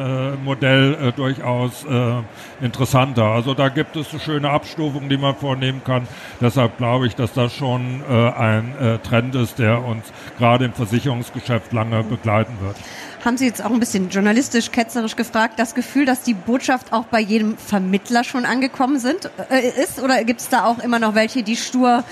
äh, 0.00 0.36
Modell 0.42 0.94
äh, 0.94 1.12
durchaus 1.12 1.84
äh, 1.84 2.22
interessanter. 2.64 3.24
Also 3.24 3.52
da 3.52 3.68
gibt 3.68 3.96
es 3.96 4.10
eine 4.12 4.20
schöne 4.20 4.48
Abstufung, 4.48 5.10
die 5.10 5.18
man 5.18 5.36
vornehmen 5.36 5.82
kann. 5.84 6.08
Deshalb 6.40 6.78
glaube 6.78 7.06
ich, 7.06 7.16
dass 7.16 7.34
das 7.34 7.52
schon 7.52 8.02
äh, 8.08 8.30
ein 8.30 8.74
äh, 8.78 8.98
Trend 9.00 9.34
ist, 9.34 9.58
der 9.58 9.84
uns 9.84 10.10
gerade 10.38 10.64
im 10.64 10.72
Versicherungsgeschäft 10.72 11.74
lange 11.74 12.02
begleiten 12.02 12.54
wird 12.62 12.76
haben 13.24 13.36
Sie 13.36 13.46
jetzt 13.46 13.62
auch 13.62 13.70
ein 13.70 13.80
bisschen 13.80 14.08
journalistisch, 14.10 14.70
ketzerisch 14.70 15.16
gefragt, 15.16 15.58
das 15.58 15.74
Gefühl, 15.74 16.06
dass 16.06 16.22
die 16.22 16.34
Botschaft 16.34 16.92
auch 16.92 17.04
bei 17.04 17.20
jedem 17.20 17.56
Vermittler 17.56 18.24
schon 18.24 18.44
angekommen 18.44 18.98
sind, 18.98 19.30
äh, 19.50 19.68
ist? 19.82 20.00
Oder 20.02 20.24
gibt 20.24 20.40
es 20.40 20.48
da 20.48 20.64
auch 20.64 20.78
immer 20.78 20.98
noch 20.98 21.14
welche, 21.14 21.42
die 21.42 21.56
stur 21.56 22.04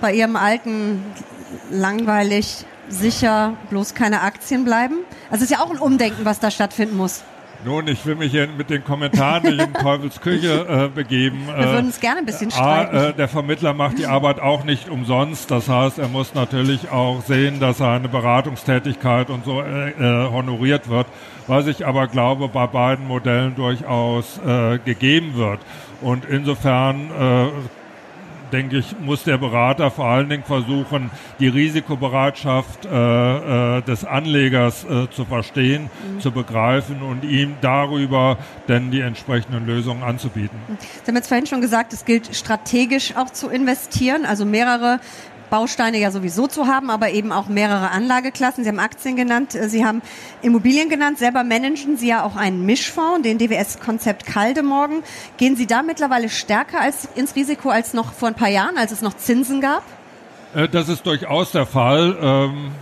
bei 0.00 0.12
ihrem 0.14 0.36
alten, 0.36 1.02
langweilig 1.70 2.64
sicher, 2.88 3.56
bloß 3.70 3.94
keine 3.94 4.22
Aktien 4.22 4.64
bleiben? 4.64 4.96
Also 5.30 5.44
es 5.44 5.50
ist 5.50 5.56
ja 5.56 5.64
auch 5.64 5.70
ein 5.70 5.78
Umdenken, 5.78 6.24
was 6.24 6.40
da 6.40 6.50
stattfinden 6.50 6.96
muss. 6.96 7.22
Nun, 7.64 7.88
ich 7.88 8.04
will 8.04 8.14
mich 8.14 8.30
hier 8.30 8.46
mit 8.46 8.68
den 8.68 8.84
Kommentaren 8.84 9.42
nicht 9.42 9.58
in 9.58 9.72
Teufels 9.72 10.20
Küche 10.20 10.66
äh, 10.68 10.88
begeben. 10.94 11.46
Wir 11.46 11.72
würden 11.72 11.88
es 11.88 11.98
gerne 11.98 12.18
ein 12.18 12.26
bisschen 12.26 12.50
streiten. 12.50 12.96
A, 12.96 13.08
äh, 13.08 13.12
der 13.14 13.26
Vermittler 13.26 13.72
macht 13.72 13.98
die 13.98 14.06
Arbeit 14.06 14.38
auch 14.38 14.64
nicht 14.64 14.90
umsonst. 14.90 15.50
Das 15.50 15.68
heißt, 15.68 15.98
er 15.98 16.08
muss 16.08 16.34
natürlich 16.34 16.90
auch 16.90 17.22
sehen, 17.22 17.60
dass 17.60 17.78
seine 17.78 18.08
Beratungstätigkeit 18.10 19.30
und 19.30 19.46
so 19.46 19.62
äh, 19.62 19.90
äh, 19.90 20.30
honoriert 20.30 20.90
wird, 20.90 21.06
was 21.46 21.66
ich 21.66 21.86
aber 21.86 22.06
glaube, 22.06 22.48
bei 22.48 22.66
beiden 22.66 23.06
Modellen 23.08 23.54
durchaus 23.54 24.38
äh, 24.46 24.78
gegeben 24.78 25.34
wird. 25.34 25.60
Und 26.02 26.26
insofern 26.26 27.10
äh, 27.18 27.46
denke 28.54 28.78
ich, 28.78 28.94
muss 29.00 29.24
der 29.24 29.36
Berater 29.36 29.90
vor 29.90 30.06
allen 30.06 30.28
Dingen 30.28 30.44
versuchen, 30.44 31.10
die 31.40 31.48
Risikobereitschaft 31.48 32.86
äh, 32.86 33.78
äh, 33.78 33.82
des 33.82 34.04
Anlegers 34.04 34.84
äh, 34.84 35.10
zu 35.10 35.24
verstehen, 35.24 35.90
mhm. 35.90 36.20
zu 36.20 36.30
begreifen 36.30 37.02
und 37.02 37.24
ihm 37.24 37.56
darüber 37.60 38.38
dann 38.68 38.92
die 38.92 39.00
entsprechenden 39.00 39.66
Lösungen 39.66 40.04
anzubieten. 40.04 40.56
Sie 40.78 41.08
haben 41.08 41.16
jetzt 41.16 41.26
vorhin 41.26 41.46
schon 41.46 41.60
gesagt, 41.60 41.92
es 41.92 42.04
gilt 42.04 42.34
strategisch 42.34 43.16
auch 43.16 43.30
zu 43.30 43.48
investieren, 43.48 44.24
also 44.24 44.44
mehrere 44.44 45.00
Bausteine 45.54 46.00
ja 46.00 46.10
sowieso 46.10 46.48
zu 46.48 46.66
haben, 46.66 46.90
aber 46.90 47.10
eben 47.10 47.30
auch 47.30 47.46
mehrere 47.46 47.92
Anlageklassen. 47.92 48.64
Sie 48.64 48.68
haben 48.68 48.80
Aktien 48.80 49.14
genannt, 49.14 49.54
äh, 49.54 49.68
Sie 49.68 49.84
haben 49.84 50.02
Immobilien 50.42 50.88
genannt. 50.88 51.18
Selber 51.18 51.44
managen 51.44 51.96
Sie 51.96 52.08
ja 52.08 52.24
auch 52.24 52.34
einen 52.34 52.66
Mischfonds, 52.66 53.22
den 53.22 53.38
DWS-Konzept 53.38 54.26
Kaldemorgen. 54.26 55.04
Gehen 55.36 55.54
Sie 55.54 55.68
da 55.68 55.82
mittlerweile 55.82 56.28
stärker 56.28 56.80
als, 56.80 57.08
ins 57.14 57.36
Risiko 57.36 57.70
als 57.70 57.94
noch 57.94 58.12
vor 58.14 58.26
ein 58.26 58.34
paar 58.34 58.48
Jahren, 58.48 58.76
als 58.76 58.90
es 58.90 59.00
noch 59.00 59.14
Zinsen 59.14 59.60
gab? 59.60 59.84
Äh, 60.56 60.68
das 60.68 60.88
ist 60.88 61.06
durchaus 61.06 61.52
der 61.52 61.66
Fall. 61.66 62.16
Ähm 62.20 62.72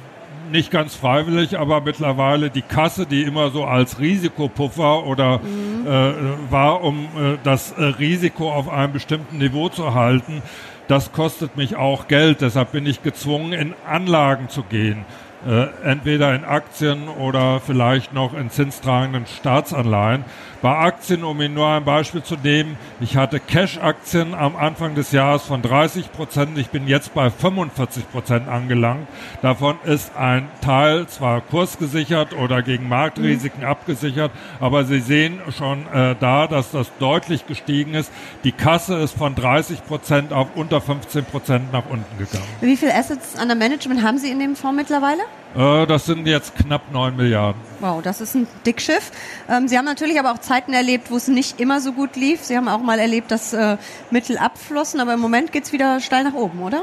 nicht 0.51 0.71
ganz 0.71 0.95
freiwillig, 0.95 1.59
aber 1.59 1.81
mittlerweile 1.81 2.51
die 2.51 2.63
Kasse, 2.63 3.07
die 3.07 3.23
immer 3.23 3.51
so 3.51 3.65
als 3.65 3.99
Risikopuffer 3.99 5.05
oder 5.07 5.39
mhm. 5.39 5.87
äh, 5.87 6.51
war, 6.51 6.83
um 6.83 7.05
äh, 7.05 7.39
das 7.43 7.73
äh, 7.73 7.83
Risiko 7.83 8.53
auf 8.53 8.69
einem 8.69 8.93
bestimmten 8.93 9.39
Niveau 9.39 9.71
zu 9.71 9.95
halten, 9.95 10.43
das 10.89 11.13
kostet 11.13 11.57
mich 11.57 11.77
auch 11.77 12.09
Geld. 12.09 12.41
Deshalb 12.41 12.73
bin 12.73 12.87
ich 12.87 13.03
gezwungen, 13.03 13.53
in 13.53 13.75
Anlagen 13.87 14.49
zu 14.49 14.63
gehen. 14.63 15.05
Äh, 15.45 15.67
entweder 15.83 16.35
in 16.37 16.45
Aktien 16.45 17.09
oder 17.09 17.59
vielleicht 17.59 18.13
noch 18.13 18.33
in 18.33 18.49
zinstragenden 18.51 19.27
Staatsanleihen. 19.27 20.25
Bei 20.63 20.77
Aktien, 20.77 21.25
um 21.25 21.41
Ihnen 21.41 21.55
nur 21.55 21.67
ein 21.67 21.85
Beispiel 21.85 22.23
zu 22.23 22.37
nehmen, 22.37 22.77
ich 23.01 23.17
hatte 23.17 23.41
Cash-Aktien 23.41 24.35
am 24.35 24.55
Anfang 24.55 24.95
des 24.95 25.11
Jahres 25.11 25.43
von 25.43 25.61
30 25.61 26.13
Prozent. 26.13 26.57
Ich 26.57 26.69
bin 26.69 26.87
jetzt 26.87 27.15
bei 27.15 27.29
45 27.31 28.09
Prozent 28.13 28.47
angelangt. 28.47 29.09
Davon 29.43 29.79
ist 29.85 30.17
ein 30.17 30.49
Teil 30.61 31.09
zwar 31.09 31.41
kursgesichert 31.41 32.35
oder 32.35 32.63
gegen 32.63 32.89
Marktrisiken 32.89 33.63
mhm. 33.63 33.67
abgesichert, 33.67 34.31
aber 34.61 34.85
Sie 34.85 35.01
sehen 35.01 35.41
schon 35.59 35.93
äh, 35.93 36.15
da, 36.21 36.47
dass 36.47 36.71
das 36.71 36.87
deutlich 37.01 37.49
gestiegen 37.49 37.95
ist. 37.95 38.13
Die 38.45 38.53
Kasse 38.53 38.95
ist 38.99 39.19
von 39.19 39.35
30 39.35 39.85
Prozent 39.85 40.33
auf 40.33 40.55
unter 40.55 40.81
15 40.81 41.25
Prozent 41.25 41.73
nach 41.73 41.87
unten 41.91 42.17
gegangen. 42.17 42.47
Wie 42.61 42.77
viel 42.77 42.93
Assets 42.93 43.35
under 43.43 43.57
Management 43.57 44.05
haben 44.05 44.19
Sie 44.19 44.31
in 44.31 44.39
dem 44.39 44.55
Fonds 44.55 44.77
mittlerweile? 44.77 45.23
Äh, 45.57 45.87
das 45.87 46.07
sind 46.07 46.27
jetzt 46.27 46.55
knapp 46.57 46.93
9 46.93 47.17
Milliarden. 47.17 47.61
Wow, 47.81 48.03
das 48.03 48.21
ist 48.21 48.35
ein 48.35 48.47
Dickschiff. 48.65 49.11
Ähm, 49.49 49.69
Sie 49.69 49.77
haben 49.77 49.85
natürlich 49.85 50.19
aber 50.19 50.33
auch 50.33 50.39
Zeiten 50.39 50.73
erlebt, 50.73 51.11
wo 51.11 51.17
es 51.17 51.29
nicht 51.29 51.61
immer 51.61 51.81
so 51.81 51.93
gut 51.93 52.17
lief. 52.17 52.43
Sie 52.43 52.57
haben 52.57 52.69
auch 52.69 52.83
mal 52.83 52.99
erlebt, 52.99 53.31
dass 53.31 53.53
äh, 53.53 53.77
Mittel 54.11 54.39
abflossen, 54.39 55.01
aber 55.01 55.15
im 55.15 55.21
Moment 55.21 55.53
geht 55.53 55.65
es 55.65 55.73
wieder 55.73 56.01
steil 56.01 56.25
nach 56.25 56.35
oben, 56.35 56.63
oder? 56.63 56.83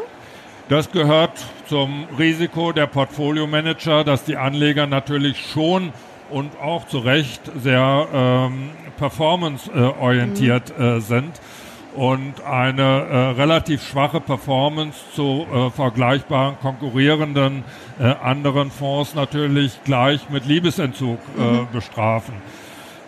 Das 0.69 0.91
gehört 0.91 1.31
zum 1.67 2.05
Risiko 2.19 2.71
der 2.71 2.85
Portfolio-Manager, 2.85 4.03
dass 4.03 4.23
die 4.23 4.37
Anleger 4.37 4.85
natürlich 4.85 5.49
schon 5.51 5.91
und 6.29 6.59
auch 6.61 6.87
zu 6.87 6.99
Recht 6.99 7.41
sehr 7.59 8.07
ähm, 8.13 8.69
performance-orientiert 8.97 10.77
mhm. 10.77 10.83
äh, 10.83 11.01
sind 11.01 11.41
und 11.95 12.41
eine 12.43 12.81
äh, 12.81 13.17
relativ 13.31 13.83
schwache 13.83 14.21
Performance 14.21 14.97
zu 15.15 15.47
äh, 15.51 15.69
vergleichbaren 15.71 16.57
konkurrierenden 16.61 17.63
äh, 17.99 18.03
anderen 18.03 18.71
Fonds 18.71 19.13
natürlich 19.13 19.83
gleich 19.83 20.29
mit 20.29 20.45
Liebesentzug 20.45 21.19
äh, 21.37 21.41
mhm. 21.41 21.67
bestrafen. 21.71 22.35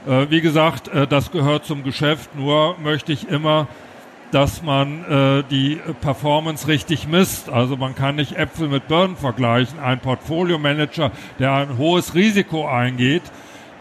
Äh, 0.08 0.30
wie 0.30 0.42
gesagt, 0.42 0.88
äh, 0.90 1.08
das 1.08 1.32
gehört 1.32 1.66
zum 1.66 1.84
Geschäft, 1.84 2.36
nur 2.36 2.78
möchte 2.80 3.14
ich 3.14 3.30
immer, 3.30 3.68
dass 4.32 4.64
man 4.64 5.04
äh, 5.06 5.44
die 5.50 5.80
Performance 6.02 6.68
richtig 6.68 7.08
misst. 7.08 7.50
Also 7.50 7.78
man 7.78 7.96
kann 7.96 8.16
nicht 8.16 8.38
Äpfel 8.38 8.68
mit 8.68 8.88
Birnen 8.88 9.18
vergleichen. 9.18 9.80
Ein 9.80 10.00
Portfolio-Manager, 10.00 11.12
der 11.40 11.54
ein 11.54 11.78
hohes 11.78 12.16
Risiko 12.16 12.68
eingeht, 12.68 13.24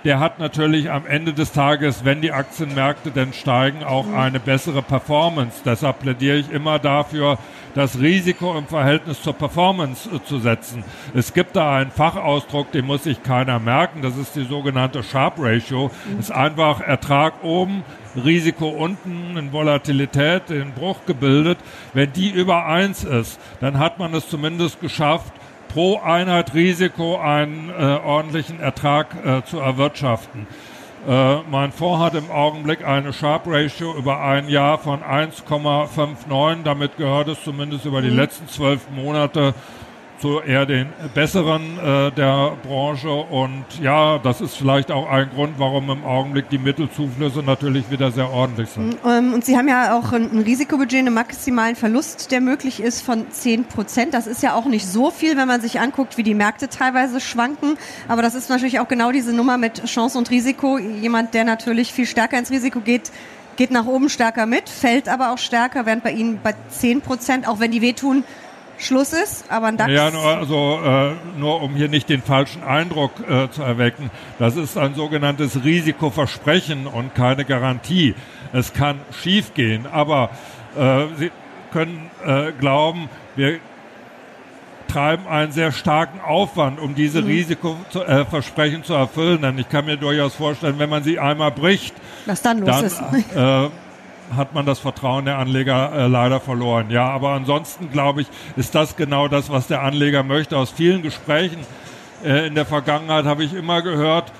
der 0.04 0.18
hat 0.18 0.38
natürlich 0.38 0.90
am 0.90 1.06
Ende 1.06 1.32
des 1.32 1.52
Tages, 1.52 2.04
wenn 2.04 2.20
die 2.20 2.32
Aktienmärkte 2.32 3.10
denn 3.10 3.32
steigen, 3.32 3.84
auch 3.84 4.06
mhm. 4.06 4.14
eine 4.16 4.40
bessere 4.40 4.82
Performance. 4.82 5.60
Deshalb 5.64 6.00
plädiere 6.00 6.36
ich 6.36 6.50
immer 6.50 6.78
dafür, 6.78 7.38
das 7.74 7.98
Risiko 8.00 8.56
im 8.56 8.66
Verhältnis 8.66 9.22
zur 9.22 9.34
Performance 9.34 10.08
äh, 10.08 10.22
zu 10.24 10.38
setzen. 10.38 10.84
Es 11.14 11.34
gibt 11.34 11.56
da 11.56 11.76
einen 11.76 11.90
Fachausdruck, 11.90 12.72
den 12.72 12.86
muss 12.86 13.04
sich 13.04 13.22
keiner 13.22 13.58
merken. 13.58 14.02
Das 14.02 14.16
ist 14.16 14.34
die 14.36 14.44
sogenannte 14.44 15.02
Sharp 15.02 15.34
Ratio. 15.38 15.90
Mhm. 16.06 16.18
Ist 16.18 16.32
einfach 16.32 16.80
Ertrag 16.80 17.44
oben, 17.44 17.84
Risiko 18.16 18.68
unten, 18.68 19.36
in 19.36 19.52
Volatilität, 19.52 20.50
in 20.50 20.72
Bruch 20.72 21.06
gebildet. 21.06 21.58
Wenn 21.94 22.12
die 22.12 22.30
über 22.30 22.66
eins 22.66 23.04
ist, 23.04 23.38
dann 23.60 23.78
hat 23.78 23.98
man 23.98 24.14
es 24.14 24.28
zumindest 24.28 24.80
geschafft, 24.80 25.32
pro 25.72 26.00
Einheit 26.00 26.54
Risiko 26.54 27.16
einen 27.18 27.70
äh, 27.70 27.72
ordentlichen 28.04 28.60
Ertrag 28.60 29.14
äh, 29.24 29.44
zu 29.44 29.58
erwirtschaften. 29.58 30.46
Äh, 31.08 31.36
mein 31.50 31.72
Fonds 31.72 32.04
hat 32.04 32.14
im 32.14 32.30
Augenblick 32.30 32.84
eine 32.84 33.12
Sharp 33.12 33.44
Ratio 33.46 33.96
über 33.96 34.20
ein 34.20 34.48
Jahr 34.48 34.78
von 34.78 35.00
1,59. 35.02 36.62
Damit 36.64 36.96
gehört 36.96 37.28
es 37.28 37.42
zumindest 37.42 37.86
über 37.86 38.02
die 38.02 38.10
mhm. 38.10 38.16
letzten 38.16 38.48
zwölf 38.48 38.90
Monate 38.90 39.54
zu 40.20 40.40
eher 40.40 40.66
den 40.66 40.88
besseren 41.14 41.78
äh, 41.78 42.10
der 42.12 42.56
Branche. 42.62 43.10
Und 43.10 43.64
ja, 43.80 44.18
das 44.18 44.40
ist 44.40 44.56
vielleicht 44.56 44.90
auch 44.90 45.08
ein 45.08 45.30
Grund, 45.30 45.54
warum 45.58 45.90
im 45.90 46.04
Augenblick 46.04 46.48
die 46.50 46.58
Mittelzuflüsse 46.58 47.40
natürlich 47.40 47.90
wieder 47.90 48.10
sehr 48.10 48.30
ordentlich 48.30 48.68
sind. 48.68 48.96
Ähm, 49.06 49.32
und 49.32 49.44
Sie 49.44 49.56
haben 49.56 49.68
ja 49.68 49.98
auch 49.98 50.12
ein 50.12 50.40
Risikobudget, 50.40 51.00
einen 51.00 51.14
maximalen 51.14 51.76
Verlust, 51.76 52.30
der 52.30 52.40
möglich 52.40 52.80
ist 52.80 53.02
von 53.02 53.30
10 53.30 53.64
Prozent. 53.64 54.14
Das 54.14 54.26
ist 54.26 54.42
ja 54.42 54.54
auch 54.54 54.66
nicht 54.66 54.86
so 54.86 55.10
viel, 55.10 55.36
wenn 55.36 55.48
man 55.48 55.60
sich 55.60 55.80
anguckt, 55.80 56.18
wie 56.18 56.22
die 56.22 56.34
Märkte 56.34 56.68
teilweise 56.68 57.20
schwanken. 57.20 57.76
Aber 58.08 58.22
das 58.22 58.34
ist 58.34 58.50
natürlich 58.50 58.80
auch 58.80 58.88
genau 58.88 59.12
diese 59.12 59.32
Nummer 59.32 59.56
mit 59.56 59.84
Chance 59.84 60.18
und 60.18 60.30
Risiko. 60.30 60.78
Jemand, 60.78 61.34
der 61.34 61.44
natürlich 61.44 61.92
viel 61.92 62.06
stärker 62.06 62.38
ins 62.38 62.50
Risiko 62.50 62.80
geht, 62.80 63.10
geht 63.56 63.70
nach 63.70 63.86
oben 63.86 64.08
stärker 64.08 64.46
mit, 64.46 64.68
fällt 64.68 65.08
aber 65.08 65.32
auch 65.32 65.38
stärker, 65.38 65.84
während 65.84 66.02
bei 66.02 66.12
Ihnen 66.12 66.40
bei 66.42 66.54
10 66.70 67.02
Prozent, 67.02 67.46
auch 67.46 67.60
wenn 67.60 67.70
die 67.70 67.82
wehtun, 67.82 68.24
Schluss 68.80 69.12
ist, 69.12 69.44
aber 69.50 69.66
ein 69.66 69.76
DAX. 69.76 69.92
Ja, 69.92 70.10
nur, 70.10 70.24
also, 70.24 70.80
äh, 70.82 71.12
nur 71.38 71.62
um 71.62 71.74
hier 71.74 71.88
nicht 71.88 72.08
den 72.08 72.22
falschen 72.22 72.62
Eindruck 72.62 73.12
äh, 73.28 73.50
zu 73.50 73.62
erwecken, 73.62 74.10
das 74.38 74.56
ist 74.56 74.78
ein 74.78 74.94
sogenanntes 74.94 75.62
Risikoversprechen 75.64 76.86
und 76.86 77.14
keine 77.14 77.44
Garantie. 77.44 78.14
Es 78.52 78.72
kann 78.72 79.00
schiefgehen, 79.22 79.86
aber 79.86 80.30
äh, 80.76 81.04
Sie 81.16 81.30
können 81.72 82.10
äh, 82.24 82.52
glauben, 82.52 83.08
wir 83.36 83.58
treiben 84.88 85.26
einen 85.28 85.52
sehr 85.52 85.72
starken 85.72 86.20
Aufwand, 86.20 86.80
um 86.80 86.94
diese 86.94 87.22
mhm. 87.22 87.28
Risikoversprechen 87.28 88.82
zu 88.82 88.94
erfüllen. 88.94 89.42
Denn 89.42 89.58
ich 89.58 89.68
kann 89.68 89.84
mir 89.84 89.96
durchaus 89.96 90.34
vorstellen, 90.34 90.78
wenn 90.78 90.90
man 90.90 91.04
sie 91.04 91.18
einmal 91.18 91.52
bricht, 91.52 91.94
was 92.26 92.42
dann 92.42 92.58
los 92.58 92.68
dann, 92.68 92.84
ist. 92.84 93.02
Hat 94.36 94.54
man 94.54 94.64
das 94.64 94.78
Vertrauen 94.78 95.24
der 95.24 95.38
Anleger 95.38 95.92
äh, 95.92 96.06
leider 96.06 96.40
verloren. 96.40 96.90
Ja, 96.90 97.08
aber 97.08 97.30
ansonsten 97.30 97.90
glaube 97.90 98.22
ich, 98.22 98.28
ist 98.56 98.74
das 98.74 98.96
genau 98.96 99.28
das, 99.28 99.50
was 99.50 99.66
der 99.66 99.82
Anleger 99.82 100.22
möchte. 100.22 100.56
Aus 100.56 100.70
vielen 100.70 101.02
Gesprächen 101.02 101.58
äh, 102.24 102.46
in 102.46 102.54
der 102.54 102.66
Vergangenheit 102.66 103.24
habe 103.24 103.44
ich 103.44 103.54
immer 103.54 103.82
gehört, 103.82 104.32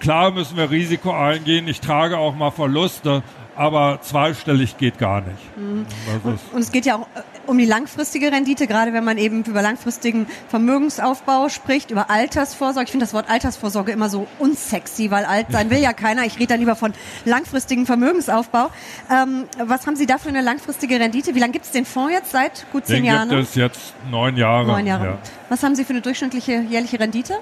klar 0.00 0.30
müssen 0.30 0.56
wir 0.56 0.70
Risiko 0.70 1.10
eingehen, 1.12 1.68
ich 1.68 1.80
trage 1.80 2.18
auch 2.18 2.34
mal 2.34 2.50
Verluste, 2.50 3.22
aber 3.58 3.98
zweistellig 4.02 4.78
geht 4.78 4.98
gar 4.98 5.20
nicht. 5.20 5.56
Mhm. 5.56 5.84
Und, 6.22 6.38
und, 6.52 6.60
es 6.60 6.70
geht 6.70 6.86
ja 6.86 6.94
auch 6.94 7.08
äh, 7.16 7.22
um 7.48 7.58
die 7.58 7.64
langfristige 7.64 8.30
Rendite, 8.30 8.68
gerade 8.68 8.92
wenn 8.92 9.02
man 9.02 9.18
eben 9.18 9.42
über 9.42 9.62
langfristigen 9.62 10.28
Vermögensaufbau 10.48 11.48
spricht, 11.48 11.90
über 11.90 12.08
Altersvorsorge. 12.08 12.84
Ich 12.84 12.92
finde 12.92 13.04
das 13.04 13.14
Wort 13.14 13.28
Altersvorsorge 13.28 13.90
immer 13.90 14.08
so 14.10 14.28
unsexy, 14.38 15.10
weil 15.10 15.24
alt 15.24 15.48
sein 15.50 15.70
will 15.70 15.80
ja 15.80 15.92
keiner. 15.92 16.24
Ich 16.24 16.36
rede 16.36 16.46
dann 16.46 16.60
lieber 16.60 16.76
von 16.76 16.92
langfristigen 17.24 17.84
Vermögensaufbau. 17.84 18.70
Ähm, 19.10 19.46
was 19.58 19.88
haben 19.88 19.96
Sie 19.96 20.06
da 20.06 20.18
für 20.18 20.28
eine 20.28 20.40
langfristige 20.40 21.00
Rendite? 21.00 21.34
Wie 21.34 21.40
lange 21.40 21.52
gibt 21.52 21.64
es 21.64 21.72
den 21.72 21.84
Fonds 21.84 22.12
jetzt? 22.12 22.30
Seit 22.30 22.64
gut 22.70 22.86
zehn 22.86 22.96
den 22.96 23.06
Jahren? 23.06 23.28
Gibt 23.28 23.42
es 23.42 23.54
jetzt 23.56 23.94
neun 24.08 24.36
Jahre. 24.36 24.68
Neun 24.68 24.86
Jahre. 24.86 25.04
Ja. 25.04 25.18
Was 25.48 25.64
haben 25.64 25.74
Sie 25.74 25.84
für 25.84 25.94
eine 25.94 26.00
durchschnittliche 26.00 26.60
jährliche 26.60 27.00
Rendite? 27.00 27.34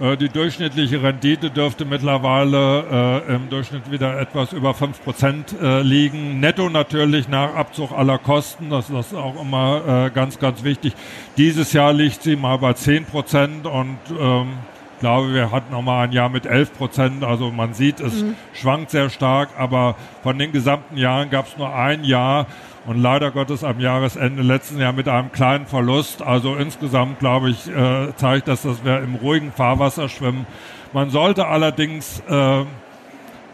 Äh, 0.00 0.16
die 0.16 0.28
durchschnittliche 0.28 1.02
Rendite 1.02 1.50
dürfte 1.50 1.84
mittlerweile 1.84 3.24
äh, 3.28 3.34
im 3.34 3.48
Durchschnitt 3.48 3.90
wieder 3.90 4.20
etwas 4.20 4.52
über 4.52 4.72
5% 4.72 5.60
äh, 5.60 5.82
liegen. 5.82 6.40
Netto 6.40 6.68
natürlich 6.68 7.28
nach 7.28 7.54
Abzug 7.54 7.92
aller 7.92 8.18
Kosten, 8.18 8.70
das, 8.70 8.88
das 8.88 9.08
ist 9.08 9.14
auch 9.14 9.40
immer 9.40 10.06
äh, 10.06 10.10
ganz, 10.10 10.38
ganz 10.38 10.62
wichtig. 10.62 10.94
Dieses 11.36 11.72
Jahr 11.72 11.92
liegt 11.92 12.22
sie 12.22 12.36
mal 12.36 12.58
bei 12.58 12.70
10% 12.70 13.66
und 13.66 13.98
ähm, 14.18 14.48
ich 14.94 15.00
glaube, 15.00 15.32
wir 15.32 15.52
hatten 15.52 15.72
noch 15.72 15.82
mal 15.82 16.04
ein 16.04 16.12
Jahr 16.12 16.28
mit 16.28 16.44
11 16.44 16.76
Prozent. 16.76 17.22
Also 17.22 17.52
man 17.52 17.72
sieht, 17.72 18.00
es 18.00 18.22
mhm. 18.22 18.34
schwankt 18.52 18.90
sehr 18.90 19.10
stark, 19.10 19.50
aber 19.56 19.94
von 20.24 20.36
den 20.36 20.50
gesamten 20.50 20.96
Jahren 20.96 21.30
gab 21.30 21.46
es 21.46 21.56
nur 21.56 21.72
ein 21.72 22.02
Jahr 22.02 22.46
und 22.88 23.02
leider 23.02 23.30
Gottes 23.30 23.64
am 23.64 23.80
Jahresende 23.80 24.42
letzten 24.42 24.80
Jahr 24.80 24.94
mit 24.94 25.08
einem 25.08 25.30
kleinen 25.30 25.66
Verlust. 25.66 26.22
Also 26.22 26.56
insgesamt, 26.56 27.18
glaube 27.18 27.50
ich, 27.50 27.68
äh, 27.68 28.16
zeigt 28.16 28.48
das, 28.48 28.62
dass 28.62 28.82
wir 28.82 29.00
im 29.02 29.14
ruhigen 29.16 29.52
Fahrwasser 29.52 30.08
schwimmen. 30.08 30.46
Man 30.94 31.10
sollte 31.10 31.46
allerdings 31.46 32.22
äh, 32.30 32.64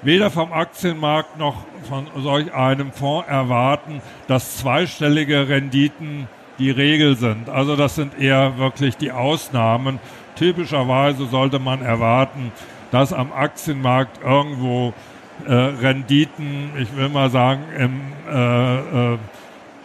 weder 0.03 0.31
vom 0.31 0.53
Aktienmarkt 0.53 1.37
noch 1.37 1.65
von 1.89 2.07
solch 2.17 2.55
einem 2.55 2.93
Fonds 2.93 3.29
erwarten, 3.29 4.01
dass 4.29 4.59
zweistellige 4.59 5.49
Renditen 5.49 6.29
die 6.61 6.71
Regel 6.71 7.17
sind. 7.17 7.49
Also 7.49 7.75
das 7.75 7.97
sind 7.97 8.17
eher 8.17 8.57
wirklich 8.57 8.97
die 8.97 9.11
Ausnahmen. 9.11 9.99
Typischerweise 10.37 11.27
sollte 11.27 11.59
man 11.59 11.83
erwarten, 11.83 12.53
dass 12.93 13.13
am 13.13 13.33
Aktienmarkt 13.33 14.23
irgendwo 14.23 14.95
äh, 15.47 15.53
Renditen, 15.53 16.71
ich 16.79 16.97
will 16.97 17.09
mal 17.09 17.31
sagen, 17.31 17.63
im 17.77 18.01
äh, 18.31 19.15
äh, 19.15 19.19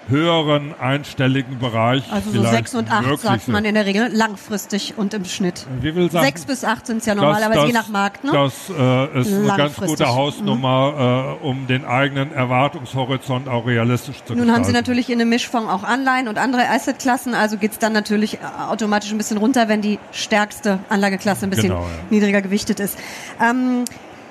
höheren 0.09 0.73
einstelligen 0.79 1.59
Bereich. 1.59 2.11
Also 2.11 2.31
so 2.31 2.43
sechs 2.43 2.75
und 2.75 2.91
acht 2.91 3.19
sagt 3.19 3.47
man 3.47 3.63
in 3.65 3.75
der 3.75 3.85
Regel 3.85 4.09
langfristig 4.11 4.95
und 4.97 5.13
im 5.13 5.25
Schnitt. 5.25 5.65
Wie 5.81 5.95
will 5.95 6.11
sagen, 6.11 6.25
sechs 6.25 6.45
bis 6.45 6.63
acht 6.63 6.87
sind 6.87 6.97
es 6.97 7.05
ja 7.05 7.15
normalerweise 7.15 7.67
je 7.67 7.73
nach 7.73 7.89
Markt. 7.89 8.23
Ne? 8.23 8.31
Das 8.31 8.53
äh, 8.69 9.19
ist 9.19 9.33
eine 9.33 9.55
ganz 9.55 9.75
gute 9.77 10.07
Hausnummer, 10.07 11.37
mhm. 11.37 11.43
äh, 11.43 11.47
um 11.47 11.67
den 11.67 11.85
eigenen 11.85 12.33
Erwartungshorizont 12.33 13.47
auch 13.47 13.67
realistisch 13.67 14.23
zu 14.25 14.35
Nun 14.35 14.51
haben 14.51 14.63
Sie 14.63 14.73
natürlich 14.73 15.09
in 15.09 15.21
einem 15.21 15.29
Mischfonds 15.29 15.69
auch 15.69 15.83
Anleihen 15.83 16.27
und 16.27 16.37
andere 16.37 16.67
Assetklassen, 16.69 17.33
also 17.33 17.57
geht 17.57 17.73
es 17.73 17.79
dann 17.79 17.93
natürlich 17.93 18.35
äh, 18.35 18.39
automatisch 18.69 19.11
ein 19.11 19.17
bisschen 19.17 19.37
runter, 19.37 19.67
wenn 19.67 19.81
die 19.81 19.99
stärkste 20.11 20.79
Anlageklasse 20.89 21.45
ein 21.45 21.49
bisschen 21.49 21.69
genau, 21.69 21.81
ja. 21.81 21.87
niedriger 22.09 22.41
gewichtet 22.41 22.79
ist. 22.79 22.97
Ähm, 23.41 23.85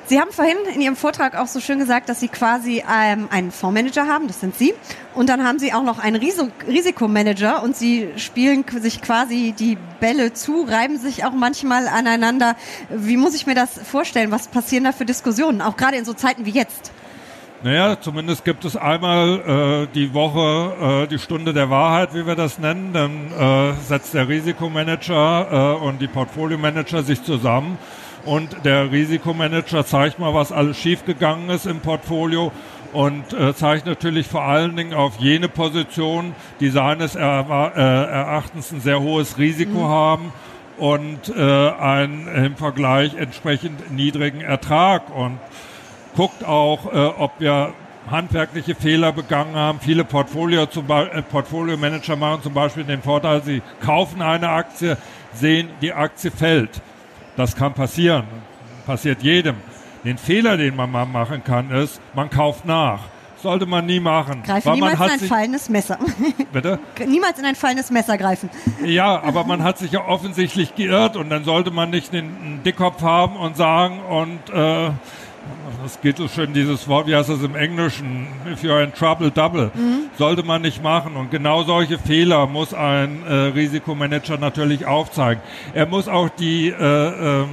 Sie 0.08 0.18
haben 0.18 0.32
vorhin 0.32 0.56
in 0.74 0.80
Ihrem 0.80 0.96
Vortrag 0.96 1.36
auch 1.36 1.48
so 1.48 1.60
schön 1.60 1.78
gesagt, 1.78 2.08
dass 2.08 2.18
Sie 2.18 2.28
quasi 2.28 2.82
ähm, 2.90 3.28
einen 3.30 3.50
Fondsmanager 3.50 4.06
haben, 4.06 4.26
das 4.26 4.40
sind 4.40 4.56
Sie. 4.56 4.72
Und 5.14 5.28
dann 5.28 5.44
haben 5.44 5.58
Sie 5.58 5.74
auch 5.74 5.82
noch 5.82 5.98
einen 5.98 6.16
Risikomanager 6.16 7.62
und 7.62 7.76
Sie 7.76 8.08
spielen 8.16 8.64
sich 8.80 9.02
quasi 9.02 9.54
die 9.58 9.76
Bälle 10.00 10.32
zu, 10.32 10.62
reiben 10.62 10.96
sich 10.96 11.26
auch 11.26 11.32
manchmal 11.32 11.88
aneinander. 11.88 12.56
Wie 12.88 13.18
muss 13.18 13.34
ich 13.34 13.46
mir 13.46 13.54
das 13.54 13.78
vorstellen? 13.78 14.30
Was 14.30 14.48
passieren 14.48 14.84
da 14.84 14.92
für 14.92 15.04
Diskussionen, 15.04 15.60
auch 15.60 15.76
gerade 15.76 15.98
in 15.98 16.06
so 16.06 16.14
Zeiten 16.14 16.46
wie 16.46 16.52
jetzt? 16.52 16.90
Naja, 17.62 18.00
zumindest 18.00 18.46
gibt 18.46 18.64
es 18.64 18.78
einmal 18.78 19.88
äh, 19.90 19.94
die 19.94 20.14
Woche 20.14 21.02
äh, 21.04 21.06
die 21.08 21.18
Stunde 21.18 21.52
der 21.52 21.68
Wahrheit, 21.68 22.14
wie 22.14 22.24
wir 22.24 22.34
das 22.34 22.58
nennen. 22.58 22.94
Dann 22.94 23.30
äh, 23.38 23.74
setzt 23.86 24.14
der 24.14 24.26
Risikomanager 24.26 25.76
äh, 25.82 25.84
und 25.84 26.00
die 26.00 26.08
Portfolio-Manager 26.08 27.02
sich 27.02 27.22
zusammen 27.22 27.76
und 28.28 28.64
der 28.64 28.92
Risikomanager 28.92 29.86
zeigt 29.86 30.18
mal, 30.18 30.34
was 30.34 30.52
alles 30.52 30.78
schiefgegangen 30.78 31.48
ist 31.48 31.64
im 31.64 31.80
Portfolio 31.80 32.52
und 32.92 33.32
äh, 33.32 33.54
zeigt 33.54 33.86
natürlich 33.86 34.26
vor 34.26 34.42
allen 34.42 34.76
Dingen 34.76 34.92
auf 34.92 35.16
jene 35.18 35.48
Positionen, 35.48 36.34
die 36.60 36.68
seines 36.68 37.14
er 37.14 37.72
äh, 37.74 37.80
Erachtens 37.80 38.70
ein 38.70 38.82
sehr 38.82 39.00
hohes 39.00 39.38
Risiko 39.38 39.78
mhm. 39.80 39.88
haben 39.88 40.32
und 40.76 41.34
äh, 41.34 41.70
einen 41.70 42.28
im 42.28 42.56
Vergleich 42.56 43.14
entsprechend 43.14 43.90
niedrigen 43.92 44.42
Ertrag 44.42 45.14
und 45.14 45.38
guckt 46.14 46.44
auch, 46.44 46.92
äh, 46.92 46.98
ob 47.18 47.32
wir 47.38 47.72
handwerkliche 48.10 48.74
Fehler 48.74 49.12
begangen 49.12 49.54
haben. 49.54 49.80
Viele 49.80 50.04
Portfolio 50.04 50.66
zum 50.66 50.84
äh, 50.90 51.22
Portfolio-Manager 51.22 52.16
machen 52.16 52.42
zum 52.42 52.52
Beispiel 52.52 52.84
den 52.84 53.00
Vorteil, 53.00 53.42
sie 53.42 53.62
kaufen 53.80 54.20
eine 54.20 54.50
Aktie, 54.50 54.98
sehen, 55.32 55.70
die 55.80 55.94
Aktie 55.94 56.30
fällt. 56.30 56.82
Das 57.38 57.54
kann 57.54 57.72
passieren. 57.72 58.24
Passiert 58.84 59.22
jedem. 59.22 59.54
Den 60.02 60.18
Fehler, 60.18 60.56
den 60.56 60.74
man 60.74 60.90
mal 60.90 61.06
machen 61.06 61.44
kann, 61.44 61.70
ist, 61.70 62.00
man 62.12 62.30
kauft 62.30 62.64
nach. 62.64 62.98
Sollte 63.40 63.64
man 63.64 63.86
nie 63.86 64.00
machen. 64.00 64.42
Greifen 64.42 64.72
niemals 64.72 64.94
in 64.94 65.02
ein 65.02 65.20
fallendes 65.20 65.68
Messer. 65.68 66.00
Bitte? 66.52 66.80
Niemals 67.06 67.38
in 67.38 67.44
ein 67.44 67.54
fallendes 67.54 67.92
Messer 67.92 68.18
greifen. 68.18 68.50
Ja, 68.84 69.22
aber 69.22 69.44
man 69.44 69.62
hat 69.62 69.78
sich 69.78 69.92
ja 69.92 70.04
offensichtlich 70.04 70.74
geirrt 70.74 71.16
und 71.16 71.30
dann 71.30 71.44
sollte 71.44 71.70
man 71.70 71.90
nicht 71.90 72.12
den 72.12 72.64
Dickkopf 72.64 73.02
haben 73.02 73.36
und 73.36 73.56
sagen 73.56 74.00
und 74.00 74.40
äh, 74.52 74.90
das 75.82 76.00
geht 76.00 76.16
so 76.16 76.28
schön, 76.28 76.52
dieses 76.52 76.88
Wort, 76.88 77.06
wie 77.06 77.16
heißt 77.16 77.28
das 77.28 77.42
im 77.42 77.54
Englischen? 77.54 78.26
If 78.50 78.62
you're 78.62 78.82
in 78.82 78.92
trouble, 78.92 79.30
double. 79.30 79.70
Mhm. 79.74 80.10
Sollte 80.16 80.42
man 80.42 80.62
nicht 80.62 80.82
machen. 80.82 81.16
Und 81.16 81.30
genau 81.30 81.62
solche 81.62 81.98
Fehler 81.98 82.46
muss 82.46 82.74
ein 82.74 83.24
äh, 83.26 83.32
Risikomanager 83.32 84.38
natürlich 84.38 84.86
aufzeigen. 84.86 85.42
Er 85.74 85.86
muss 85.86 86.08
auch 86.08 86.28
die 86.28 86.68
äh, 86.68 87.42
äh, 87.42 87.44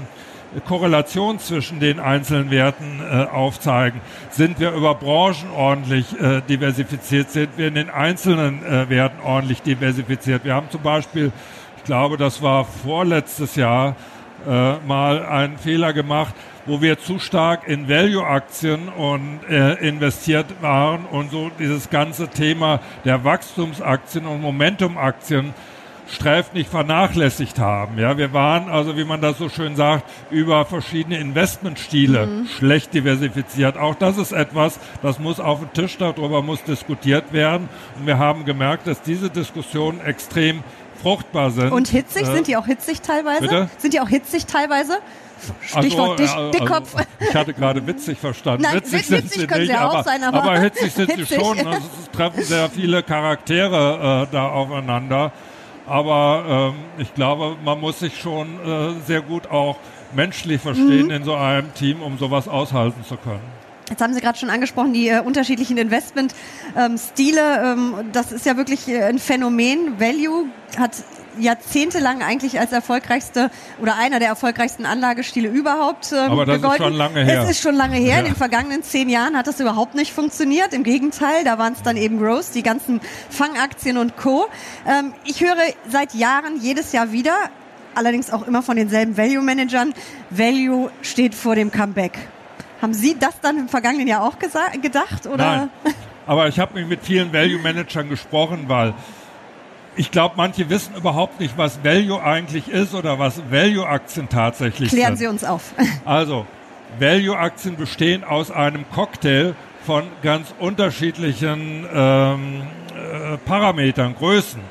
Korrelation 0.68 1.40
zwischen 1.40 1.80
den 1.80 2.00
einzelnen 2.00 2.52
Werten 2.52 3.02
äh, 3.02 3.26
aufzeigen. 3.26 4.02
Sind 4.30 4.60
wir 4.60 4.72
über 4.72 4.96
Branchen 4.96 5.50
ordentlich 5.56 6.20
äh, 6.20 6.42
diversifiziert? 6.42 7.30
Sind 7.32 7.58
wir 7.58 7.68
in 7.68 7.76
den 7.76 7.90
einzelnen 7.90 8.64
äh, 8.66 8.90
Werten 8.90 9.22
ordentlich 9.24 9.62
diversifiziert? 9.62 10.44
Wir 10.44 10.54
haben 10.54 10.70
zum 10.70 10.82
Beispiel, 10.82 11.32
ich 11.78 11.84
glaube, 11.84 12.18
das 12.18 12.42
war 12.42 12.66
vorletztes 12.66 13.56
Jahr, 13.56 13.96
äh, 14.48 14.78
mal 14.86 15.26
einen 15.26 15.58
Fehler 15.58 15.94
gemacht, 15.94 16.34
wo 16.66 16.82
wir 16.82 16.98
zu 17.00 17.20
stark 17.20 17.68
in 17.68 17.88
Value-Aktien 17.88 18.90
und 18.90 19.40
äh, 19.50 19.74
investiert 19.88 20.48
waren 20.62 21.06
und 21.06 21.32
so 21.32 21.52
dieses 21.60 21.90
ganze 21.90 22.28
Thema 22.28 22.80
der 23.04 23.24
Wachstumsaktien 23.24 24.26
und 24.26 24.42
Momentum-Aktien 24.42 25.54
sträflich 26.08 26.68
vernachlässigt 26.68 27.60
haben. 27.60 27.98
Ja, 27.98 28.18
wir 28.18 28.34
waren 28.34 28.70
also, 28.70 28.98
wie 28.98 29.04
man 29.04 29.22
das 29.22 29.38
so 29.38 29.50
schön 29.50 29.76
sagt, 29.76 30.04
über 30.30 30.66
verschiedene 30.66 31.18
Investmentstile 31.18 32.28
mhm. 32.28 32.48
schlecht 32.48 32.94
diversifiziert. 32.94 33.78
Auch 33.78 33.96
das 33.96 34.18
ist 34.18 34.32
etwas, 34.32 34.80
das 35.02 35.20
muss 35.20 35.40
auf 35.40 35.60
den 35.60 35.74
Tisch, 35.74 35.98
darüber 35.98 36.42
muss 36.42 36.64
diskutiert 36.64 37.34
werden. 37.34 37.70
Und 38.00 38.08
wir 38.08 38.18
haben 38.18 38.46
gemerkt, 38.46 38.88
dass 38.88 39.02
diese 39.02 39.30
Diskussionen 39.30 40.00
extrem 40.00 40.64
fruchtbar 41.02 41.52
sind. 41.52 41.72
Und 41.72 41.88
hitzig? 41.88 42.24
Äh, 42.24 42.34
sind 42.34 42.48
die 42.48 42.58
auch 42.58 42.66
hitzig 42.66 43.02
teilweise? 43.02 43.42
Bitte? 43.42 43.70
Sind 43.78 43.94
die 43.94 44.00
auch 44.00 44.10
hitzig 44.10 44.46
teilweise? 44.46 45.00
Stichwort 45.62 46.20
also, 46.20 46.34
also, 46.34 46.52
Dickkopf. 46.52 46.96
ich 47.20 47.36
hatte 47.36 47.54
gerade 47.54 47.86
witzig 47.86 48.18
verstanden. 48.18 48.64
Nein, 48.64 48.78
witzig, 48.78 49.06
sind 49.06 49.26
witzig 49.26 49.42
sie 49.42 49.48
können 49.48 49.62
nicht, 49.62 49.72
sie 49.72 49.78
auch 49.78 49.94
aber, 49.94 50.04
sein, 50.04 50.24
aber, 50.24 50.44
aber 50.44 50.60
hitzig 50.60 50.94
sind 50.94 51.12
hitzig. 51.12 51.28
sie 51.28 51.36
schon. 51.36 51.68
Also, 51.68 51.90
es 52.02 52.12
treffen 52.12 52.44
sehr 52.44 52.70
viele 52.70 53.04
Charaktere 53.04 54.28
äh, 54.30 54.34
da 54.34 54.50
aufeinander. 54.50 55.32
Aber 55.88 56.74
ähm, 56.74 56.86
ich 56.98 57.14
glaube, 57.14 57.58
man 57.64 57.80
muss 57.80 58.00
sich 58.00 58.20
schon 58.20 58.60
äh, 58.66 58.94
sehr 59.06 59.22
gut 59.22 59.48
auch 59.52 59.78
menschlich 60.14 60.62
verstehen 60.62 61.06
mhm. 61.06 61.12
in 61.12 61.24
so 61.24 61.36
einem 61.36 61.74
Team, 61.76 62.02
um 62.02 62.18
sowas 62.18 62.48
aushalten 62.48 63.04
zu 63.04 63.18
können. 63.18 63.65
Jetzt 63.90 64.02
haben 64.02 64.14
Sie 64.14 64.22
gerade 64.22 64.38
schon 64.38 64.50
angesprochen, 64.50 64.94
die 64.94 65.10
äh, 65.10 65.20
unterschiedlichen 65.22 65.78
Investmentstile. 65.78 66.36
Ähm, 67.64 67.96
ähm, 68.00 68.12
das 68.12 68.32
ist 68.32 68.46
ja 68.46 68.58
wirklich 68.58 68.88
äh, 68.88 69.04
ein 69.04 69.20
Phänomen. 69.20 70.00
Value 70.00 70.46
hat 70.78 70.92
jahrzehntelang 71.38 72.22
eigentlich 72.24 72.60
als 72.60 72.72
erfolgreichste 72.72 73.52
oder 73.82 73.98
einer 73.98 74.20
der 74.20 74.30
erfolgreichsten 74.30 74.86
Anlagestile 74.86 75.50
überhaupt 75.50 76.12
ähm, 76.14 76.32
Aber 76.32 76.46
das 76.46 76.56
gegolten. 76.56 76.82
ist 76.82 76.88
schon 76.88 76.98
lange 76.98 77.24
her. 77.24 77.42
Es 77.42 77.50
ist 77.50 77.62
schon 77.62 77.76
lange 77.76 77.98
her. 77.98 78.14
Ja. 78.14 78.20
In 78.20 78.26
den 78.26 78.36
vergangenen 78.36 78.84
zehn 78.84 79.10
Jahren 79.10 79.38
hat 79.38 79.48
das 79.48 79.60
überhaupt 79.60 79.96
nicht 79.96 80.14
funktioniert. 80.14 80.74
Im 80.74 80.84
Gegenteil, 80.84 81.44
da 81.44 81.58
waren 81.58 81.74
es 81.74 81.84
dann 81.84 81.98
eben 81.98 82.20
Growth, 82.20 82.56
die 82.56 82.64
ganzen 82.64 83.02
Fangaktien 83.30 83.98
und 83.98 84.18
Co. 84.18 84.48
Ähm, 84.88 85.14
ich 85.26 85.42
höre 85.42 85.56
seit 85.90 86.14
Jahren 86.14 86.60
jedes 86.62 86.92
Jahr 86.92 87.12
wieder, 87.12 87.36
allerdings 87.94 88.32
auch 88.32 88.48
immer 88.48 88.62
von 88.64 88.78
denselben 88.78 89.18
Value-Managern, 89.18 89.94
Value 90.30 90.90
steht 91.02 91.36
vor 91.36 91.56
dem 91.56 91.72
Comeback. 91.72 92.18
Haben 92.86 92.94
Sie 92.94 93.18
das 93.18 93.40
dann 93.42 93.58
im 93.58 93.68
vergangenen 93.68 94.08
Jahr 94.08 94.22
auch 94.22 94.38
gedacht? 94.38 95.26
Oder? 95.26 95.38
Nein. 95.38 95.70
Aber 96.28 96.48
ich 96.48 96.60
habe 96.60 96.86
mit 96.86 97.02
vielen 97.02 97.34
Value-Managern 97.34 98.10
gesprochen, 98.10 98.66
weil 98.68 98.94
ich 99.96 100.12
glaube, 100.12 100.36
manche 100.38 100.70
wissen 100.70 100.94
überhaupt 100.94 101.40
nicht, 101.40 101.58
was 101.58 101.84
Value 101.84 102.22
eigentlich 102.22 102.68
ist 102.68 102.94
oder 102.94 103.18
was 103.18 103.42
Value-Aktien 103.50 104.30
tatsächlich 104.30 104.92
sind. 104.92 105.00
Klären 105.00 105.18
Sie 105.18 105.26
uns 105.26 105.44
auf. 105.44 105.74
Also, 106.06 106.46
Value-Aktien 107.00 107.76
bestehen 107.76 108.24
aus 108.24 108.52
einem 108.52 108.88
Cocktail 108.92 109.56
von 109.84 110.04
ganz 110.22 110.54
unterschiedlichen 110.60 111.88
ähm, 111.92 112.62
äh, 112.94 113.38
Parametern, 113.38 114.14
Größen. 114.14 114.62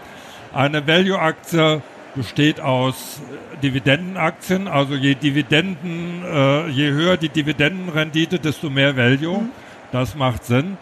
Eine 0.52 0.86
Value-Aktie 0.86 1.82
besteht 2.14 2.60
aus 2.60 3.20
Dividendenaktien, 3.64 4.68
also 4.68 4.94
je 4.94 5.14
Dividenden, 5.14 6.22
äh, 6.22 6.68
je 6.68 6.90
höher 6.90 7.16
die 7.16 7.30
Dividendenrendite, 7.30 8.38
desto 8.38 8.68
mehr 8.68 8.94
Value. 8.94 9.38
Mhm. 9.38 9.50
Das 9.90 10.14
macht 10.14 10.44
Sinn. 10.44 10.76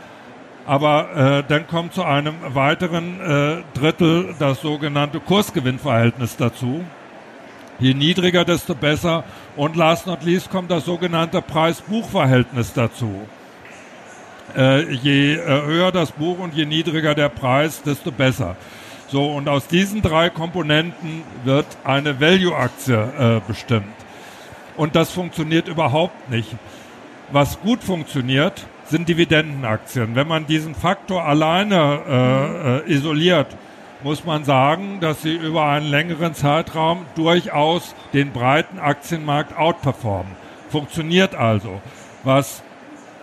Aber 0.67 1.43
äh, 1.45 1.45
dann 1.47 1.69
kommt 1.69 1.95
zu 1.95 2.03
einem 2.03 2.35
weiteren 2.49 3.21
äh, 3.21 3.79
Drittel 3.79 4.35
das 4.39 4.61
sogenannte 4.61 5.21
Kursgewinnverhältnis 5.21 6.37
dazu. 6.37 6.85
Je 7.79 7.95
niedriger, 7.95 8.45
desto 8.45 8.75
besser. 8.75 9.25
Und 9.57 9.77
last 9.77 10.07
not 10.07 10.25
least 10.25 10.51
kommt 10.51 10.71
das 10.71 10.85
sogenannte 10.85 11.41
Preis-Buch-Verhältnis 11.41 12.73
dazu. 12.73 13.13
Äh, 14.57 14.93
je 14.93 15.35
äh, 15.35 15.63
höher 15.67 15.93
das 15.93 16.11
Buch 16.11 16.39
und 16.39 16.55
je 16.55 16.67
niedriger 16.67 17.15
der 17.15 17.29
Preis, 17.29 17.83
desto 17.83 18.11
besser. 18.11 18.57
So, 19.13 19.27
und 19.27 19.47
aus 19.47 19.67
diesen 19.67 20.01
drei 20.01 20.31
Komponenten 20.31 21.23
wird 21.45 21.67
eine 21.85 22.19
Value-Aktie 22.19 22.97
äh, 22.97 23.41
bestimmt. 23.47 23.85
Und 24.79 24.97
das 24.97 25.11
funktioniert 25.11 25.69
überhaupt 25.69 26.31
nicht. 26.31 26.49
Was 27.31 27.61
gut 27.61 27.85
funktioniert, 27.85 28.67
sind 28.87 29.11
Dividendenaktien. 29.11 30.15
Wenn 30.15 30.27
man 30.27 30.47
diesen 30.47 30.75
Faktor 30.75 31.27
alleine 31.27 32.81
äh, 32.87 32.91
äh, 32.91 32.95
isoliert, 32.95 33.49
muss 34.03 34.25
man 34.25 34.45
sagen, 34.45 35.01
dass 35.01 35.21
sie 35.21 35.37
über 35.37 35.67
einen 35.67 35.91
längeren 35.91 36.33
Zeitraum 36.33 37.05
durchaus 37.15 37.95
den 38.15 38.33
breiten 38.33 38.79
Aktienmarkt 38.79 39.59
outperformen. 39.59 40.33
Funktioniert 40.71 41.35
also. 41.35 41.83
Was 42.25 42.63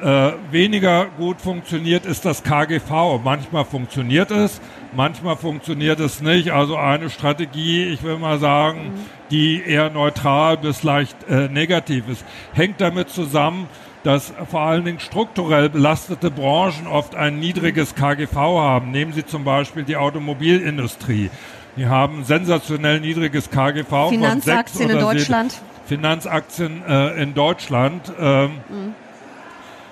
äh, 0.01 0.33
weniger 0.51 1.07
gut 1.17 1.41
funktioniert, 1.41 2.05
ist 2.05 2.25
das 2.25 2.43
KGV. 2.43 3.19
Manchmal 3.23 3.65
funktioniert 3.65 4.31
es, 4.31 4.61
manchmal 4.93 5.35
funktioniert 5.35 5.99
es 5.99 6.21
nicht. 6.21 6.51
Also 6.51 6.77
eine 6.77 7.09
Strategie, 7.09 7.85
ich 7.85 8.03
will 8.03 8.17
mal 8.17 8.39
sagen, 8.39 8.93
die 9.31 9.61
eher 9.61 9.89
neutral 9.89 10.57
bis 10.57 10.83
leicht 10.83 11.17
äh, 11.29 11.47
negativ 11.47 12.07
ist, 12.09 12.23
hängt 12.53 12.81
damit 12.81 13.09
zusammen, 13.09 13.67
dass 14.03 14.33
vor 14.49 14.61
allen 14.61 14.85
Dingen 14.85 14.99
strukturell 14.99 15.69
belastete 15.69 16.31
Branchen 16.31 16.87
oft 16.87 17.15
ein 17.15 17.39
niedriges 17.39 17.95
KGV 17.95 18.35
haben. 18.35 18.91
Nehmen 18.91 19.13
Sie 19.13 19.25
zum 19.25 19.43
Beispiel 19.43 19.83
die 19.83 19.97
Automobilindustrie. 19.97 21.29
Die 21.75 21.87
haben 21.87 22.23
sensationell 22.23 22.99
niedriges 22.99 23.49
KGV. 23.49 24.09
Finanzaktien 24.09 24.89
in 24.89 24.99
Deutschland. 24.99 25.61
Finanzaktien 25.85 26.83
äh, 26.87 27.21
in 27.21 27.33
Deutschland. 27.33 28.11
Ähm, 28.19 28.51
mhm. 28.69 28.95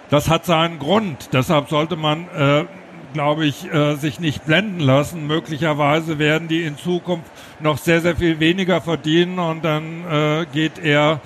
Das 0.10 0.30
hat 0.30 0.46
seinen 0.46 0.80
Grund. 0.80 1.30
Deshalb 1.34 1.70
sollte 1.70 1.98
man, 1.98 2.28
äh, 2.30 2.66
glaube 3.14 3.46
ich, 3.46 3.72
äh, 3.74 3.96
sich 3.96 4.20
nicht 4.20 4.46
blenden 4.46 4.80
lassen. 4.80 5.28
Möglicherweise 5.28 6.18
werden 6.20 6.48
die 6.48 6.64
in 6.64 6.78
Zukunft 6.78 7.30
noch 7.60 7.78
sehr, 7.78 8.02
sehr 8.02 8.16
viel 8.16 8.40
weniger 8.40 8.80
verdienen 8.82 9.40
und 9.40 9.66
dann 9.66 10.06
äh, 10.10 10.46
geht 10.52 10.80
eher 10.80 11.20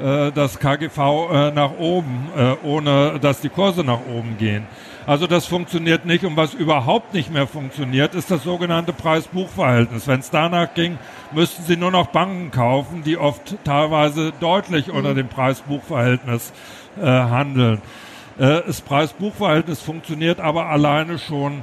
äh, 0.00 0.32
das 0.32 0.58
KGV 0.58 0.98
äh, 0.98 1.50
nach 1.52 1.78
oben, 1.78 2.28
äh, 2.36 2.54
ohne 2.64 3.18
dass 3.20 3.40
die 3.40 3.50
Kurse 3.50 3.84
nach 3.84 4.00
oben 4.12 4.36
gehen. 4.38 4.66
Also 5.06 5.26
das 5.26 5.46
funktioniert 5.46 6.06
nicht. 6.06 6.24
Und 6.24 6.36
was 6.36 6.54
überhaupt 6.54 7.14
nicht 7.14 7.30
mehr 7.30 7.46
funktioniert, 7.46 8.14
ist 8.14 8.30
das 8.30 8.42
sogenannte 8.42 8.92
Preis-Buch-Verhältnis. 8.92 10.08
Wenn 10.08 10.20
es 10.20 10.30
danach 10.30 10.74
ging, 10.74 10.98
müssten 11.32 11.62
Sie 11.64 11.76
nur 11.76 11.90
noch 11.90 12.08
Banken 12.08 12.50
kaufen, 12.50 13.02
die 13.04 13.18
oft 13.18 13.56
teilweise 13.64 14.32
deutlich 14.40 14.88
mhm. 14.88 14.94
unter 14.94 15.14
dem 15.14 15.28
Preis-Buch-Verhältnis 15.28 16.52
äh, 17.00 17.04
handeln. 17.06 17.82
Äh, 18.38 18.62
das 18.66 18.80
Preis-Buch-Verhältnis 18.80 19.80
funktioniert 19.80 20.40
aber 20.40 20.66
alleine 20.66 21.18
schon 21.18 21.62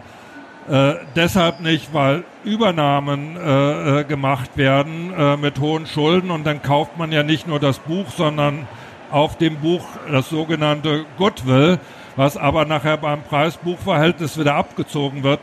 äh, 0.69 0.93
deshalb 1.15 1.59
nicht, 1.59 1.93
weil 1.93 2.23
Übernahmen 2.43 3.35
äh, 3.35 4.01
äh, 4.01 4.03
gemacht 4.03 4.57
werden 4.57 5.13
äh, 5.17 5.35
mit 5.35 5.59
hohen 5.59 5.87
Schulden 5.87 6.31
und 6.31 6.45
dann 6.45 6.61
kauft 6.61 6.97
man 6.97 7.11
ja 7.11 7.23
nicht 7.23 7.47
nur 7.47 7.59
das 7.59 7.79
Buch, 7.79 8.05
sondern 8.15 8.67
auf 9.09 9.37
dem 9.37 9.57
Buch 9.57 9.83
das 10.09 10.29
sogenannte 10.29 11.05
Goodwill, 11.17 11.79
was 12.15 12.37
aber 12.37 12.65
nachher 12.65 12.97
beim 12.97 13.23
Preis-Buch-Verhältnis 13.23 14.37
wieder 14.37 14.55
abgezogen 14.55 15.23
wird. 15.23 15.39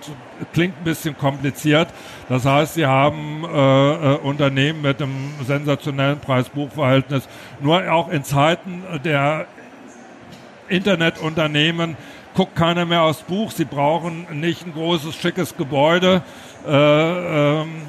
Klingt 0.52 0.78
ein 0.80 0.84
bisschen 0.84 1.18
kompliziert. 1.18 1.88
Das 2.28 2.44
heißt, 2.44 2.74
Sie 2.74 2.86
haben 2.86 3.44
äh, 3.44 4.14
äh, 4.14 4.18
Unternehmen 4.18 4.82
mit 4.82 5.02
einem 5.02 5.32
sensationellen 5.44 6.20
Preis-Buch-Verhältnis. 6.20 7.28
Nur 7.60 7.90
auch 7.90 8.08
in 8.08 8.22
Zeiten 8.22 8.82
der 9.04 9.46
Internetunternehmen 10.68 11.96
guckt 12.34 12.54
keiner 12.56 12.84
mehr 12.84 13.02
aufs 13.02 13.22
Buch. 13.22 13.50
Sie 13.50 13.64
brauchen 13.64 14.26
nicht 14.40 14.66
ein 14.66 14.72
großes, 14.72 15.14
schickes 15.14 15.56
Gebäude 15.56 16.22
äh, 16.66 17.60
ähm, 17.60 17.82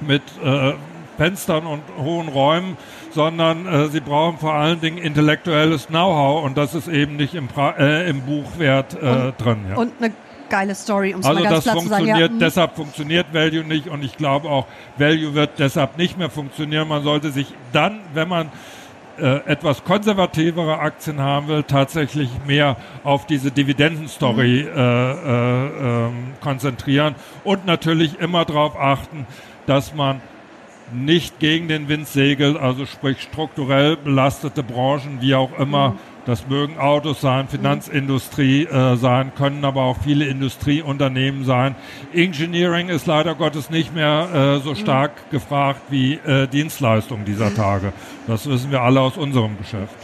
mit 0.00 0.22
äh, 0.42 0.74
Fenstern 1.18 1.66
und 1.66 1.82
hohen 1.98 2.28
Räumen, 2.28 2.76
sondern 3.10 3.66
äh, 3.66 3.88
sie 3.88 4.00
brauchen 4.00 4.38
vor 4.38 4.54
allen 4.54 4.80
Dingen 4.80 4.98
intellektuelles 4.98 5.88
Know-how 5.88 6.44
und 6.44 6.56
das 6.56 6.74
ist 6.74 6.88
eben 6.88 7.16
nicht 7.16 7.34
im, 7.34 7.48
pra 7.48 7.72
äh, 7.76 8.08
im 8.08 8.22
Buchwert 8.22 8.94
äh, 8.94 9.06
und, 9.06 9.34
drin. 9.38 9.58
Ja. 9.68 9.76
Und 9.76 9.92
eine 9.98 10.12
geile 10.48 10.74
Story, 10.74 11.14
um 11.14 11.20
es 11.20 11.26
also 11.26 11.42
mal 11.42 11.50
ganz 11.50 11.64
klar 11.64 11.78
zu 11.78 11.88
sagen. 11.88 12.06
Ja. 12.06 12.28
Deshalb 12.28 12.76
funktioniert 12.76 13.34
Value 13.34 13.64
nicht 13.64 13.88
und 13.88 14.04
ich 14.04 14.16
glaube 14.16 14.48
auch, 14.48 14.66
Value 14.96 15.34
wird 15.34 15.58
deshalb 15.58 15.98
nicht 15.98 16.16
mehr 16.16 16.30
funktionieren. 16.30 16.88
Man 16.88 17.02
sollte 17.02 17.32
sich 17.32 17.52
dann, 17.72 18.00
wenn 18.14 18.28
man 18.28 18.50
äh, 19.20 19.40
etwas 19.46 19.84
konservativere 19.84 20.78
Aktien 20.78 21.20
haben 21.20 21.48
will, 21.48 21.62
tatsächlich 21.62 22.30
mehr 22.46 22.76
auf 23.04 23.26
diese 23.26 23.50
Dividendenstory 23.50 24.62
mhm. 24.64 24.78
äh, 24.78 25.12
äh, 25.12 26.06
ähm, 26.06 26.12
konzentrieren 26.40 27.14
und 27.44 27.66
natürlich 27.66 28.18
immer 28.20 28.44
darauf 28.44 28.78
achten, 28.78 29.26
dass 29.66 29.94
man 29.94 30.20
nicht 30.92 31.38
gegen 31.38 31.68
den 31.68 31.88
Wind 31.88 32.08
segelt, 32.08 32.56
also 32.56 32.86
sprich 32.86 33.20
strukturell 33.20 33.96
belastete 33.96 34.62
Branchen, 34.62 35.20
wie 35.20 35.34
auch 35.34 35.58
immer, 35.58 35.90
mhm. 35.90 35.98
Das 36.24 36.46
mögen 36.46 36.78
Autos 36.78 37.20
sein, 37.20 37.48
Finanzindustrie 37.48 38.64
äh, 38.64 38.96
sein, 38.96 39.32
können 39.34 39.64
aber 39.64 39.82
auch 39.82 39.96
viele 40.04 40.26
Industrieunternehmen 40.26 41.44
sein. 41.44 41.74
Engineering 42.12 42.90
ist 42.90 43.06
leider 43.06 43.34
Gottes 43.34 43.70
nicht 43.70 43.94
mehr 43.94 44.58
äh, 44.58 44.60
so 44.60 44.74
stark 44.74 45.12
mhm. 45.12 45.30
gefragt 45.30 45.80
wie 45.88 46.14
äh, 46.14 46.46
Dienstleistungen 46.46 47.24
dieser 47.24 47.54
Tage. 47.54 47.92
Das 48.26 48.46
wissen 48.48 48.70
wir 48.70 48.82
alle 48.82 49.00
aus 49.00 49.16
unserem 49.16 49.56
Geschäft. 49.56 49.94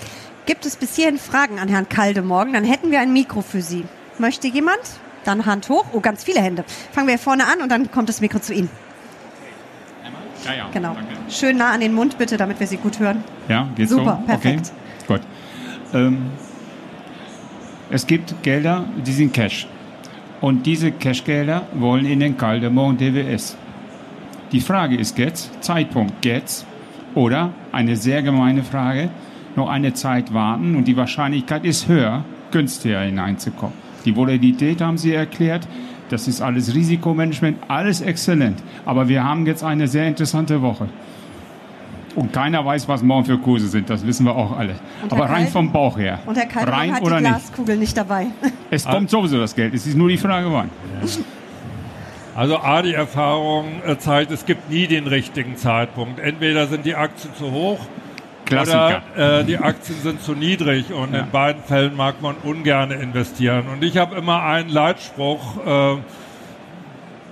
Gibt 0.47 0.65
es 0.67 0.77
bis 0.77 0.97
hierhin 0.97 1.19
Fragen 1.19 1.59
an 1.59 1.69
Herrn 1.69 1.89
Kaldemorgen? 1.89 2.53
Dann 2.53 2.65
hätten 2.65 2.91
wir 2.91 3.01
ein 3.01 3.13
Mikro 3.13 3.43
für 3.43 3.61
Sie. 3.61 3.85
Möchte 4.19 4.49
jemand? 4.49 4.81
Dann 5.25 5.47
Hand 5.47 5.69
hoch. 5.69 5.87
Oh, 5.93 6.01
ganz 6.01 6.25
viele 6.25 6.41
Hände. 6.41 6.65
Fangen 6.93 7.09
wir 7.09 7.19
vorne 7.19 7.47
an 7.47 7.61
und 7.63 7.71
dann 7.71 7.91
kommt 7.91 8.09
das 8.09 8.21
Mikro 8.21 8.39
zu 8.39 8.53
Ihnen. 8.55 8.71
Ja, 10.45 10.55
ja. 10.55 10.69
Genau. 10.73 10.95
Danke. 10.95 11.15
Schön 11.31 11.57
nah 11.57 11.73
an 11.73 11.81
den 11.81 11.95
Mund 11.95 12.19
bitte, 12.19 12.37
damit 12.37 12.61
wir 12.61 12.67
Sie 12.67 12.77
gut 12.77 12.99
hören. 12.99 13.25
Ja, 13.49 13.69
geht 13.75 13.89
Super, 13.89 14.19
so? 14.21 14.27
perfekt. 14.27 14.73
Okay. 15.07 15.19
Gut. 15.19 15.21
Ähm, 15.95 16.19
es 17.91 18.07
gibt 18.07 18.43
Gelder, 18.43 18.85
die 19.07 19.13
sind 19.13 19.33
Cash. 19.33 19.67
Und 20.41 20.67
diese 20.67 20.93
Cashgelder 20.93 21.69
wollen 21.75 22.05
in 22.05 22.21
den 22.21 22.37
Caldemont 22.37 23.01
DWS. 23.01 23.57
Die 24.53 24.61
Frage 24.61 24.97
ist 24.97 25.17
jetzt, 25.19 25.63
Zeitpunkt 25.63 26.25
jetzt 26.25 26.67
oder 27.15 27.53
eine 27.73 27.97
sehr 27.97 28.23
gemeine 28.23 28.63
Frage, 28.63 29.11
noch 29.57 29.69
eine 29.69 29.95
Zeit 29.95 30.35
warten 30.35 30.75
und 30.75 30.89
die 30.89 30.97
Wahrscheinlichkeit 30.97 31.65
ist 31.65 31.89
höher, 31.89 32.25
günstiger 32.51 33.01
hineinzukommen. 33.01 33.75
Die 34.05 34.15
Volatilität 34.15 34.81
haben 34.81 34.99
Sie 34.99 35.15
erklärt, 35.15 35.67
das 36.11 36.29
ist 36.29 36.43
alles 36.43 36.75
Risikomanagement, 36.75 37.59
alles 37.69 38.01
exzellent. 38.01 38.63
Aber 38.85 39.09
wir 39.09 39.25
haben 39.25 39.47
jetzt 39.47 39.65
eine 39.65 39.89
sehr 39.89 40.07
interessante 40.07 40.61
Woche. 40.61 40.89
Und 42.15 42.33
keiner 42.33 42.65
weiß, 42.65 42.89
was 42.89 43.03
morgen 43.03 43.25
für 43.25 43.39
Kurse 43.39 43.69
sind, 43.69 43.91
das 43.91 44.07
wissen 44.07 44.25
wir 44.27 44.37
auch 44.37 44.57
alle. 44.57 44.77
Aber 45.11 45.29
rein 45.29 45.49
vom 45.49 45.73
Bauch 45.73 45.99
her. 45.99 46.21
Und 46.27 46.37
Herr 46.37 46.47
Kaltmann 46.47 46.75
rein 46.75 46.95
hat 46.95 47.03
oder 47.03 47.17
die 47.19 47.25
Glaskugel 47.25 47.77
nicht, 47.77 47.81
nicht 47.81 47.97
dabei. 47.97 48.27
Es 48.71 48.85
kommt 48.85 49.11
sowieso 49.11 49.39
das 49.39 49.55
Geld, 49.55 49.75
es 49.75 49.87
ist 49.87 49.97
nur 49.97 50.09
die 50.09 50.17
Frage 50.17 50.53
wann. 50.53 50.71
Also 52.35 52.59
A, 52.59 52.83
die 52.83 52.95
Erfahrung 52.95 53.83
äh, 53.87 53.97
zeigt, 53.97 54.33
es 54.33 54.45
gibt 54.45 54.69
nie 54.69 54.89
den 54.89 55.07
richtigen 55.07 55.57
Zeitpunkt. 55.57 56.19
Entweder 56.19 56.67
sind 56.67 56.85
die 56.85 56.97
Aktien 56.97 57.33
zu 57.37 57.53
hoch 57.53 57.79
Klassiker. 58.45 59.03
oder 59.15 59.41
äh, 59.41 59.45
die 59.45 59.59
Aktien 59.59 59.99
sind 60.03 60.21
zu 60.21 60.33
niedrig 60.33 60.93
und 60.93 61.15
ja. 61.15 61.21
in 61.21 61.31
beiden 61.31 61.63
Fällen 61.63 61.97
mag 61.97 62.21
man 62.21 62.35
ungern 62.43 62.91
investieren. 62.91 63.67
Und 63.73 63.85
ich 63.85 63.97
habe 63.97 64.17
immer 64.17 64.43
einen 64.43 64.69
Leitspruch, 64.69 65.41
äh, 65.65 65.97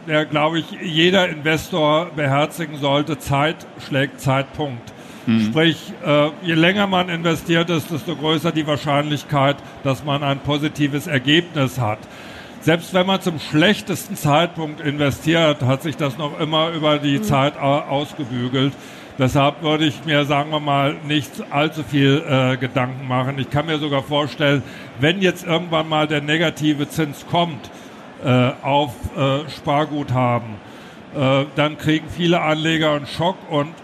der, 0.06 0.24
glaube 0.26 0.58
ich, 0.58 0.66
jeder 0.82 1.28
Investor 1.28 2.10
beherzigen 2.16 2.78
sollte, 2.78 3.18
Zeit 3.18 3.56
schlägt 3.86 4.20
Zeitpunkt. 4.20 4.92
Mhm. 5.26 5.46
Sprich, 5.46 5.92
äh, 6.04 6.30
je 6.42 6.54
länger 6.54 6.86
man 6.86 7.08
investiert 7.08 7.70
ist, 7.70 7.90
desto 7.90 8.16
größer 8.16 8.52
die 8.52 8.66
Wahrscheinlichkeit, 8.66 9.56
dass 9.84 10.04
man 10.04 10.22
ein 10.22 10.40
positives 10.40 11.06
Ergebnis 11.06 11.78
hat. 11.78 11.98
Selbst 12.60 12.94
wenn 12.94 13.06
man 13.06 13.20
zum 13.20 13.38
schlechtesten 13.38 14.16
Zeitpunkt 14.16 14.80
investiert, 14.80 15.62
hat 15.62 15.82
sich 15.82 15.96
das 15.96 16.16
noch 16.16 16.38
immer 16.38 16.70
über 16.70 16.98
die 16.98 17.18
mhm. 17.18 17.22
Zeit 17.24 17.58
ausgebügelt. 17.58 18.72
Deshalb 19.18 19.62
würde 19.62 19.84
ich 19.84 20.04
mir, 20.04 20.24
sagen 20.24 20.50
wir 20.50 20.60
mal, 20.60 20.96
nicht 21.06 21.30
allzu 21.50 21.82
viel 21.82 22.24
äh, 22.26 22.56
Gedanken 22.56 23.06
machen. 23.06 23.38
Ich 23.38 23.50
kann 23.50 23.66
mir 23.66 23.78
sogar 23.78 24.02
vorstellen, 24.02 24.62
wenn 25.00 25.20
jetzt 25.20 25.44
irgendwann 25.46 25.88
mal 25.88 26.06
der 26.06 26.22
negative 26.22 26.88
Zins 26.88 27.26
kommt, 27.30 27.70
äh, 28.24 28.52
auf 28.62 28.94
äh, 29.16 29.48
Sparguthaben. 29.50 30.54
Äh, 31.14 31.44
dann 31.56 31.78
kriegen 31.78 32.08
viele 32.08 32.40
Anleger 32.40 32.92
einen 32.92 33.06
Schock 33.06 33.36
und 33.50 33.74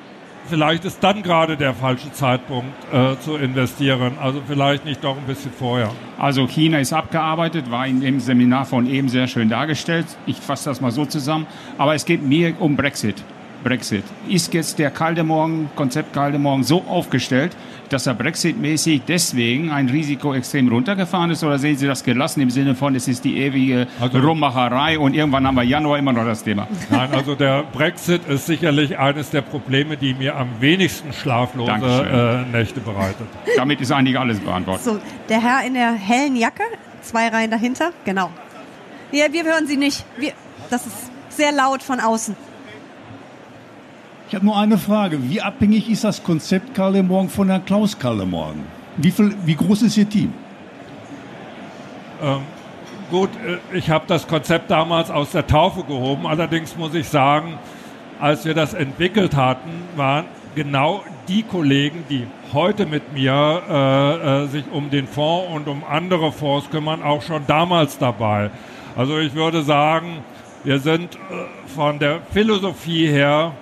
vielleicht 0.48 0.84
ist 0.84 1.02
dann 1.04 1.22
gerade 1.22 1.56
der 1.56 1.74
falsche 1.74 2.12
Zeitpunkt 2.12 2.72
äh, 2.92 3.18
zu 3.20 3.36
investieren. 3.36 4.14
Also 4.20 4.40
vielleicht 4.46 4.84
nicht 4.84 5.04
doch 5.04 5.16
ein 5.16 5.24
bisschen 5.26 5.52
vorher. 5.52 5.90
Also 6.18 6.46
China 6.46 6.78
ist 6.78 6.92
abgearbeitet, 6.92 7.70
war 7.70 7.86
in 7.86 8.00
dem 8.00 8.20
Seminar 8.20 8.64
von 8.64 8.88
eben 8.88 9.08
sehr 9.08 9.26
schön 9.26 9.48
dargestellt. 9.48 10.06
Ich 10.26 10.36
fasse 10.36 10.70
das 10.70 10.80
mal 10.80 10.90
so 10.90 11.04
zusammen. 11.04 11.46
Aber 11.76 11.94
es 11.94 12.04
geht 12.04 12.22
mir 12.22 12.54
um 12.58 12.76
Brexit. 12.76 13.22
Brexit. 13.62 14.04
Ist 14.28 14.54
jetzt 14.54 14.78
der 14.78 14.90
Kaldemorgen, 14.90 15.68
Konzept 15.74 16.12
Kaldemorgen 16.12 16.62
so 16.62 16.84
aufgestellt, 16.88 17.56
dass 17.92 18.06
er 18.06 18.14
Brexit-mäßig 18.14 19.02
deswegen 19.06 19.70
ein 19.70 19.88
Risiko 19.88 20.34
extrem 20.34 20.68
runtergefahren 20.68 21.30
ist? 21.30 21.42
Oder 21.44 21.58
sehen 21.58 21.76
Sie 21.76 21.86
das 21.86 22.04
gelassen 22.04 22.40
im 22.40 22.50
Sinne 22.50 22.74
von, 22.74 22.94
es 22.94 23.08
ist 23.08 23.24
die 23.24 23.38
ewige 23.38 23.86
also, 24.00 24.18
Rummacherei 24.18 24.98
und 24.98 25.14
irgendwann 25.14 25.46
haben 25.46 25.56
wir 25.56 25.64
Januar 25.64 25.98
immer 25.98 26.12
noch 26.12 26.24
das 26.24 26.42
Thema? 26.44 26.68
Nein, 26.90 27.10
also 27.12 27.34
der 27.34 27.64
Brexit 27.64 28.26
ist 28.28 28.46
sicherlich 28.46 28.98
eines 28.98 29.30
der 29.30 29.42
Probleme, 29.42 29.96
die 29.96 30.14
mir 30.14 30.36
am 30.36 30.48
wenigsten 30.60 31.12
schlaflose 31.12 31.70
äh, 31.72 32.50
Nächte 32.50 32.80
bereitet. 32.80 33.26
Damit 33.56 33.80
ist 33.80 33.92
eigentlich 33.92 34.18
alles 34.18 34.40
beantwortet. 34.40 34.84
So, 34.84 34.98
der 35.28 35.40
Herr 35.40 35.66
in 35.66 35.74
der 35.74 35.92
hellen 35.92 36.36
Jacke, 36.36 36.62
zwei 37.02 37.28
Reihen 37.28 37.50
dahinter, 37.50 37.92
genau. 38.04 38.30
Ja, 39.12 39.32
wir 39.32 39.44
hören 39.44 39.66
Sie 39.66 39.76
nicht. 39.76 40.04
Wir, 40.18 40.32
das 40.70 40.86
ist 40.86 41.10
sehr 41.30 41.52
laut 41.52 41.82
von 41.82 42.00
außen. 42.00 42.36
Ich 44.28 44.34
habe 44.34 44.44
nur 44.44 44.58
eine 44.58 44.76
Frage. 44.76 45.30
Wie 45.30 45.40
abhängig 45.40 45.88
ist 45.88 46.04
das 46.04 46.22
Konzept 46.22 46.74
Karl 46.74 47.02
Morgen 47.02 47.30
von 47.30 47.48
Herrn 47.48 47.64
Klaus 47.64 47.98
Karl 47.98 48.26
Morgen? 48.26 48.62
Wie, 48.98 49.10
viel, 49.10 49.34
wie 49.46 49.54
groß 49.54 49.80
ist 49.80 49.96
Ihr 49.96 50.06
Team? 50.06 50.34
Ähm, 52.22 52.40
gut, 53.10 53.30
äh, 53.46 53.74
ich 53.74 53.88
habe 53.88 54.04
das 54.06 54.28
Konzept 54.28 54.70
damals 54.70 55.10
aus 55.10 55.30
der 55.30 55.46
Taufe 55.46 55.82
gehoben. 55.82 56.26
Allerdings 56.26 56.76
muss 56.76 56.92
ich 56.92 57.08
sagen, 57.08 57.58
als 58.20 58.44
wir 58.44 58.52
das 58.52 58.74
entwickelt 58.74 59.34
hatten, 59.34 59.70
waren 59.96 60.26
genau 60.54 61.02
die 61.26 61.42
Kollegen, 61.42 62.04
die 62.10 62.26
heute 62.52 62.84
mit 62.84 63.14
mir 63.14 63.62
äh, 63.66 64.44
äh, 64.44 64.46
sich 64.48 64.64
um 64.70 64.90
den 64.90 65.06
Fonds 65.06 65.54
und 65.54 65.68
um 65.68 65.84
andere 65.88 66.32
Fonds 66.32 66.68
kümmern, 66.68 67.02
auch 67.02 67.22
schon 67.22 67.46
damals 67.46 67.96
dabei. 67.96 68.50
Also 68.94 69.18
ich 69.20 69.34
würde 69.34 69.62
sagen, 69.62 70.18
wir 70.64 70.80
sind 70.80 71.14
äh, 71.14 71.18
von 71.74 71.98
der 71.98 72.20
Philosophie 72.30 73.06
her 73.06 73.54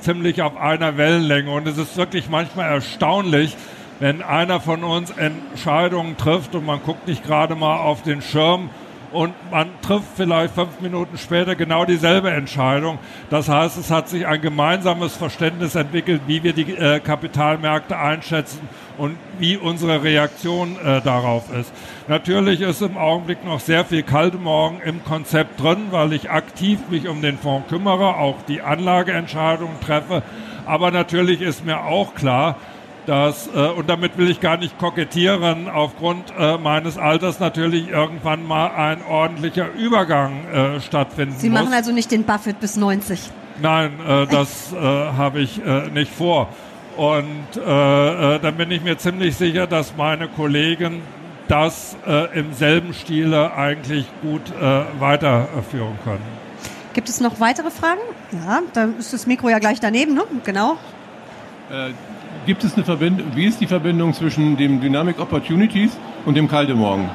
ziemlich 0.00 0.42
auf 0.42 0.56
einer 0.56 0.96
Wellenlänge. 0.96 1.50
Und 1.50 1.66
es 1.66 1.78
ist 1.78 1.96
wirklich 1.96 2.28
manchmal 2.28 2.70
erstaunlich, 2.70 3.56
wenn 4.00 4.22
einer 4.22 4.60
von 4.60 4.84
uns 4.84 5.10
Entscheidungen 5.10 6.16
trifft 6.16 6.54
und 6.54 6.64
man 6.64 6.80
guckt 6.82 7.08
nicht 7.08 7.24
gerade 7.24 7.54
mal 7.54 7.78
auf 7.78 8.02
den 8.02 8.22
Schirm 8.22 8.70
und 9.12 9.34
man 9.50 9.68
trifft 9.82 10.08
vielleicht 10.16 10.54
fünf 10.54 10.80
Minuten 10.80 11.16
später 11.18 11.54
genau 11.54 11.84
dieselbe 11.84 12.30
Entscheidung. 12.30 12.98
Das 13.30 13.48
heißt, 13.48 13.78
es 13.78 13.90
hat 13.90 14.08
sich 14.08 14.26
ein 14.26 14.40
gemeinsames 14.40 15.16
Verständnis 15.16 15.74
entwickelt, 15.74 16.22
wie 16.26 16.42
wir 16.42 16.52
die 16.52 16.74
äh, 16.74 17.00
Kapitalmärkte 17.00 17.98
einschätzen 17.98 18.60
und 18.98 19.16
wie 19.38 19.56
unsere 19.56 20.02
Reaktion 20.02 20.76
äh, 20.84 21.00
darauf 21.00 21.52
ist. 21.54 21.72
Natürlich 22.08 22.60
ist 22.60 22.82
im 22.82 22.96
Augenblick 22.96 23.44
noch 23.44 23.60
sehr 23.60 23.84
viel 23.84 24.02
kalte 24.02 24.36
Morgen 24.36 24.80
im 24.84 25.04
Konzept 25.04 25.60
drin, 25.60 25.86
weil 25.90 26.12
ich 26.12 26.30
aktiv 26.30 26.80
mich 26.90 27.08
um 27.08 27.22
den 27.22 27.38
Fonds 27.38 27.68
kümmere, 27.68 28.16
auch 28.16 28.42
die 28.46 28.60
Anlageentscheidungen 28.60 29.80
treffe. 29.80 30.22
Aber 30.66 30.90
natürlich 30.90 31.40
ist 31.40 31.64
mir 31.64 31.84
auch 31.84 32.14
klar, 32.14 32.56
dass, 33.08 33.48
äh, 33.48 33.68
und 33.68 33.88
damit 33.88 34.18
will 34.18 34.30
ich 34.30 34.40
gar 34.40 34.58
nicht 34.58 34.78
kokettieren, 34.78 35.68
aufgrund 35.68 36.32
äh, 36.38 36.58
meines 36.58 36.98
Alters 36.98 37.40
natürlich 37.40 37.88
irgendwann 37.88 38.46
mal 38.46 38.68
ein 38.68 39.02
ordentlicher 39.02 39.72
Übergang 39.72 40.46
äh, 40.48 40.80
stattfinden 40.80 41.34
Sie 41.38 41.48
muss. 41.48 41.60
machen 41.60 41.72
also 41.72 41.90
nicht 41.90 42.10
den 42.10 42.24
Buffett 42.24 42.60
bis 42.60 42.76
90? 42.76 43.18
Nein, 43.62 43.92
äh, 44.06 44.26
das 44.26 44.72
äh, 44.74 44.76
habe 44.76 45.40
ich 45.40 45.64
äh, 45.64 45.88
nicht 45.88 46.12
vor. 46.12 46.48
Und 46.96 47.46
äh, 47.56 48.34
äh, 48.36 48.40
dann 48.40 48.56
bin 48.56 48.70
ich 48.70 48.82
mir 48.82 48.98
ziemlich 48.98 49.36
sicher, 49.36 49.66
dass 49.66 49.96
meine 49.96 50.28
Kollegen 50.28 51.00
das 51.46 51.96
äh, 52.06 52.38
im 52.38 52.52
selben 52.52 52.92
Stile 52.92 53.54
eigentlich 53.54 54.04
gut 54.20 54.42
äh, 54.60 54.82
weiterführen 55.00 55.98
können. 56.04 56.38
Gibt 56.92 57.08
es 57.08 57.20
noch 57.20 57.40
weitere 57.40 57.70
Fragen? 57.70 58.00
Ja, 58.32 58.60
da 58.74 58.88
ist 58.98 59.14
das 59.14 59.26
Mikro 59.26 59.48
ja 59.48 59.60
gleich 59.60 59.80
daneben, 59.80 60.14
ne? 60.14 60.24
Genau. 60.44 60.76
Äh, 61.70 61.92
gibt 62.46 62.64
es 62.64 62.74
eine 62.74 62.84
Verbindung, 62.84 63.26
wie 63.34 63.46
ist 63.46 63.60
die 63.60 63.66
Verbindung 63.66 64.14
zwischen 64.14 64.56
dem 64.56 64.80
Dynamic 64.80 65.20
Opportunities 65.20 65.96
und 66.24 66.36
dem 66.36 66.48
Kaldemorgen? 66.48 67.10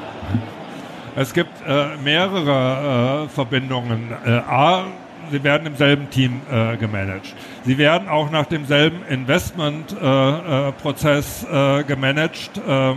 Es 1.16 1.32
gibt 1.32 1.50
äh, 1.66 1.96
mehrere 2.02 3.24
äh, 3.24 3.28
Verbindungen. 3.28 4.10
Äh, 4.24 4.30
A, 4.30 4.86
sie 5.30 5.44
werden 5.44 5.66
im 5.66 5.76
selben 5.76 6.10
Team 6.10 6.40
äh, 6.50 6.76
gemanagt. 6.76 7.32
Sie 7.64 7.78
werden 7.78 8.08
auch 8.08 8.30
nach 8.30 8.46
demselben 8.46 9.04
Investmentprozess 9.08 11.46
äh, 11.50 11.80
äh, 11.80 11.84
gemanagt. 11.84 12.60
Ähm, 12.66 12.96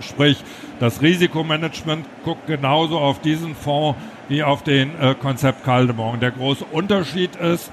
sprich, 0.00 0.42
das 0.80 1.02
Risikomanagement 1.02 2.04
guckt 2.24 2.48
genauso 2.48 2.98
auf 2.98 3.20
diesen 3.20 3.54
Fonds 3.54 3.96
wie 4.28 4.42
auf 4.42 4.64
den 4.64 4.90
Konzept 5.20 5.64
Kaldemorgen. 5.64 6.18
Der 6.18 6.30
große 6.30 6.64
Unterschied 6.64 7.36
ist, 7.36 7.70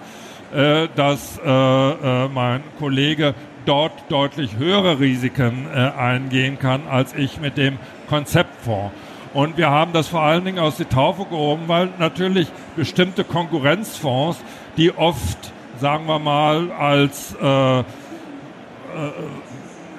dass 0.96 1.40
äh, 1.44 1.50
äh, 1.50 2.28
mein 2.28 2.64
Kollege 2.80 3.34
dort 3.66 3.94
deutlich 4.10 4.58
höhere 4.58 5.00
Risiken 5.00 5.68
äh, 5.74 5.92
eingehen 5.98 6.60
kann 6.60 6.82
als 6.90 7.14
ich 7.14 7.40
mit 7.40 7.58
dem 7.58 7.78
Konzeptfonds. 8.10 8.94
Und 9.34 9.58
wir 9.58 9.70
haben 9.70 9.94
das 9.94 10.10
vor 10.10 10.22
allen 10.22 10.44
Dingen 10.44 10.60
aus 10.60 10.78
der 10.78 10.90
Taufe 10.90 11.26
gehoben, 11.26 11.64
weil 11.68 11.90
natürlich 12.00 12.50
bestimmte 12.76 13.24
Konkurrenzfonds, 13.24 14.40
die 14.76 14.92
oft, 14.92 15.54
sagen 15.80 16.06
wir 16.08 16.20
mal, 16.20 16.70
als 16.72 17.34
äh, 17.42 17.80
äh, 17.80 17.84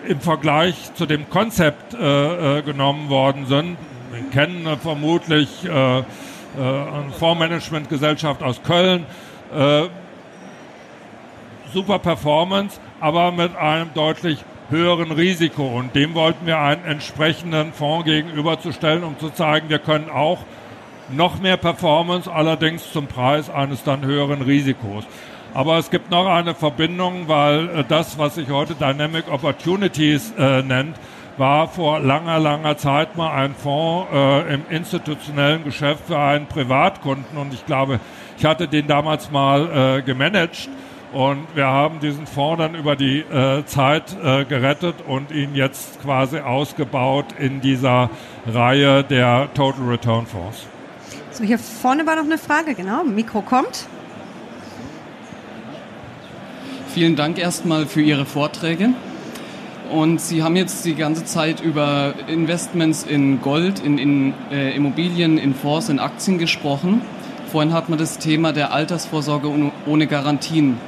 im 0.07 0.21
Vergleich 0.21 0.93
zu 0.95 1.07
dem 1.07 1.31
Konzept 1.31 1.95
äh, 1.95 2.59
äh, 2.59 2.63
genommen 2.63 3.09
worden 3.09 3.47
sind. 3.47 3.79
Wir 4.11 4.29
kennen 4.31 4.67
äh, 4.67 4.77
vermutlich 4.77 5.65
äh, 5.65 5.69
äh, 5.99 6.03
eine 6.59 7.13
Fondsmanagementgesellschaft 7.19 8.43
aus 8.43 8.63
Köln, 8.63 9.07
äh, 9.55 9.85
super 11.73 11.99
Performance, 11.99 12.81
aber 13.01 13.33
mit 13.33 13.57
einem 13.57 13.93
deutlich 13.95 14.45
höheren 14.71 15.13
Risiko. 15.13 15.67
Und 15.67 15.95
dem 15.95 16.15
wollten 16.15 16.47
wir 16.47 16.59
einen 16.59 16.85
entsprechenden 16.85 17.73
Fonds 17.73 18.07
gegenüberzustellen, 18.07 19.05
um 19.05 19.19
zu 19.19 19.31
zeigen, 19.31 19.69
wir 19.69 19.79
können 19.79 20.11
auch 20.11 20.39
noch 21.11 21.41
mehr 21.41 21.57
Performance, 21.57 22.31
allerdings 22.33 22.93
zum 22.93 23.07
Preis 23.07 23.51
eines 23.51 23.83
dann 23.85 24.05
höheren 24.05 24.43
Risikos. 24.43 25.05
Aber 25.55 25.77
es 25.77 25.91
gibt 25.91 26.11
noch 26.11 26.27
eine 26.27 26.55
Verbindung, 26.55 27.29
weil 27.29 27.69
äh, 27.69 27.85
das, 27.87 28.19
was 28.19 28.37
sich 28.37 28.49
heute 28.49 28.75
Dynamic 28.75 29.31
Opportunities 29.31 30.33
äh, 30.39 30.63
nennt, 30.63 30.97
war 31.37 31.69
vor 31.69 32.01
langer, 32.01 32.39
langer 32.39 32.77
Zeit 32.77 33.17
mal 33.17 33.33
ein 33.33 33.55
Fonds 33.55 34.09
äh, 34.13 34.55
im 34.55 34.63
institutionellen 34.71 35.65
Geschäft 35.65 36.07
für 36.07 36.19
einen 36.19 36.47
Privatkunden. 36.47 37.37
Und 37.37 37.53
ich 37.53 37.67
glaube, 37.67 38.01
ich 38.39 38.45
hatte 38.45 38.69
den 38.69 38.87
damals 38.87 39.31
mal 39.31 39.99
äh, 39.99 40.03
gemanagt. 40.03 40.69
Und 41.13 41.47
wir 41.55 41.67
haben 41.67 42.01
diesen 42.01 42.27
Fonds 42.27 42.59
dann 42.59 42.75
über 42.75 42.97
die 42.97 43.19
äh, 43.21 43.65
Zeit 43.67 44.17
äh, 44.23 44.47
gerettet 44.47 44.95
und 45.07 45.31
ihn 45.31 45.55
jetzt 45.55 46.01
quasi 46.01 46.39
ausgebaut 46.39 47.27
in 47.39 47.61
dieser 47.61 48.09
Reihe 48.47 49.05
der 49.05 49.49
Total 49.53 49.85
Return 49.85 50.27
Fonds. 50.27 50.67
So, 51.33 51.45
hier 51.45 51.59
vorne 51.59 52.07
war 52.07 52.17
noch 52.17 52.25
eine 52.25 52.39
Frage, 52.39 52.75
genau. 52.75 53.05
Mikro 53.05 53.43
kommt. 53.43 53.87
Vielen 56.95 57.17
Dank 57.17 57.39
erstmal 57.39 57.87
für 57.87 58.01
Ihre 58.03 58.25
Vorträge. 58.25 58.91
Und 59.91 60.21
Sie 60.21 60.43
haben 60.43 60.57
jetzt 60.57 60.87
die 60.87 60.95
ganze 60.95 61.27
Zeit 61.27 61.61
über 61.61 62.15
Investments 62.27 63.03
in 63.03 63.43
Gold, 63.43 63.81
in, 63.81 63.99
in 63.99 64.35
äh, 64.51 64.75
Immobilien, 64.75 65.37
in 65.37 65.55
Fonds, 65.55 65.91
in 65.91 65.99
Aktien 65.99 66.39
gesprochen. 66.39 67.03
Vorhin 67.51 67.75
hat 67.75 67.91
man 67.91 67.99
das 67.99 68.17
Thema 68.17 68.55
der 68.55 68.73
Altersvorsorge 68.73 69.53
ohne 69.85 70.07
Garantien 70.07 70.79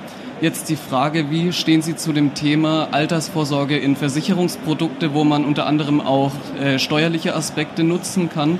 Jetzt 0.44 0.68
die 0.68 0.76
Frage, 0.76 1.30
wie 1.30 1.54
stehen 1.54 1.80
Sie 1.80 1.96
zu 1.96 2.12
dem 2.12 2.34
Thema 2.34 2.88
Altersvorsorge 2.90 3.78
in 3.78 3.96
Versicherungsprodukte, 3.96 5.14
wo 5.14 5.24
man 5.24 5.42
unter 5.42 5.64
anderem 5.64 6.02
auch 6.02 6.32
äh, 6.60 6.78
steuerliche 6.78 7.34
Aspekte 7.34 7.82
nutzen 7.82 8.28
kann 8.28 8.58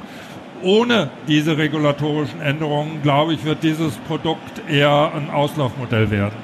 ohne 0.63 1.11
diese 1.29 1.57
regulatorischen 1.59 2.41
Änderungen, 2.41 3.03
glaube 3.03 3.35
ich, 3.35 3.45
wird 3.45 3.63
dieses 3.63 3.95
Produkt 4.09 4.63
eher 4.69 5.13
ein 5.15 5.31
Auslaufmodell 5.31 6.11
werden. 6.11 6.35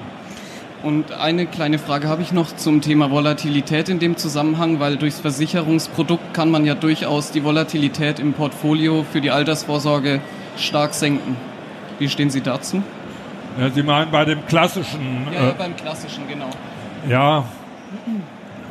Und 0.82 1.12
eine 1.12 1.46
kleine 1.46 1.78
Frage 1.78 2.08
habe 2.08 2.22
ich 2.22 2.32
noch 2.32 2.56
zum 2.56 2.80
Thema 2.80 3.10
Volatilität 3.10 3.88
in 3.88 4.00
dem 4.00 4.16
Zusammenhang, 4.16 4.80
weil 4.80 4.96
durchs 4.96 5.20
Versicherungsprodukt 5.20 6.34
kann 6.34 6.50
man 6.50 6.64
ja 6.64 6.74
durchaus 6.74 7.30
die 7.30 7.44
Volatilität 7.44 8.18
im 8.18 8.32
Portfolio 8.32 9.04
für 9.10 9.20
die 9.20 9.30
Altersvorsorge 9.30 10.20
stark 10.56 10.94
senken. 10.94 11.36
Wie 12.00 12.08
stehen 12.08 12.30
Sie 12.30 12.40
dazu? 12.40 12.82
Ja, 13.60 13.70
Sie 13.70 13.82
meinen 13.84 14.10
bei 14.10 14.24
dem 14.24 14.44
klassischen. 14.46 15.26
Ja, 15.32 15.50
äh, 15.50 15.54
beim 15.56 15.76
klassischen, 15.76 16.26
genau. 16.26 16.50
Ja, 17.08 17.44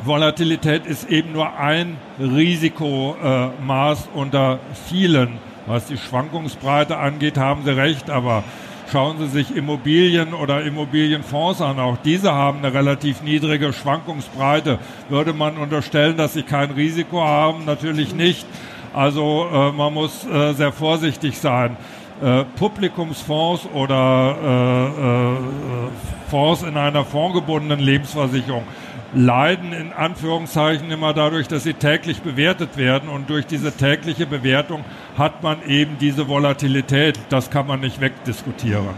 Volatilität 0.04 0.86
ist 0.86 1.08
eben 1.08 1.32
nur 1.32 1.56
ein 1.58 1.96
Risikomaß 2.18 4.08
unter 4.14 4.58
vielen. 4.88 5.38
Was 5.66 5.86
die 5.86 5.96
Schwankungsbreite 5.96 6.96
angeht, 6.96 7.38
haben 7.38 7.62
Sie 7.64 7.76
recht, 7.76 8.10
aber 8.10 8.42
schauen 8.90 9.18
Sie 9.18 9.28
sich 9.28 9.54
Immobilien 9.54 10.34
oder 10.34 10.64
Immobilienfonds 10.64 11.60
an. 11.60 11.78
Auch 11.78 11.98
diese 12.04 12.32
haben 12.32 12.58
eine 12.58 12.74
relativ 12.74 13.22
niedrige 13.22 13.72
Schwankungsbreite. 13.72 14.80
Würde 15.08 15.32
man 15.32 15.56
unterstellen, 15.56 16.16
dass 16.16 16.34
sie 16.34 16.42
kein 16.42 16.72
Risiko 16.72 17.22
haben? 17.22 17.64
Natürlich 17.64 18.12
nicht. 18.12 18.44
Also 18.92 19.46
äh, 19.52 19.70
man 19.70 19.94
muss 19.94 20.26
äh, 20.26 20.52
sehr 20.54 20.72
vorsichtig 20.72 21.38
sein. 21.38 21.76
Äh, 22.20 22.44
Publikumsfonds 22.56 23.68
oder 23.72 24.36
äh, 24.42 24.86
äh, 24.86 26.30
Fonds 26.30 26.62
in 26.62 26.76
einer 26.76 27.04
fondgebundenen 27.04 27.80
Lebensversicherung 27.80 28.64
leiden 29.14 29.72
in 29.72 29.92
Anführungszeichen 29.92 30.90
immer 30.90 31.12
dadurch, 31.12 31.48
dass 31.48 31.64
sie 31.64 31.74
täglich 31.74 32.22
bewertet 32.22 32.76
werden 32.76 33.08
und 33.08 33.28
durch 33.28 33.46
diese 33.46 33.72
tägliche 33.72 34.26
Bewertung 34.26 34.84
hat 35.16 35.42
man 35.42 35.62
eben 35.66 35.98
diese 35.98 36.28
Volatilität. 36.28 37.18
Das 37.28 37.50
kann 37.50 37.66
man 37.66 37.80
nicht 37.80 38.00
wegdiskutieren. 38.00 38.94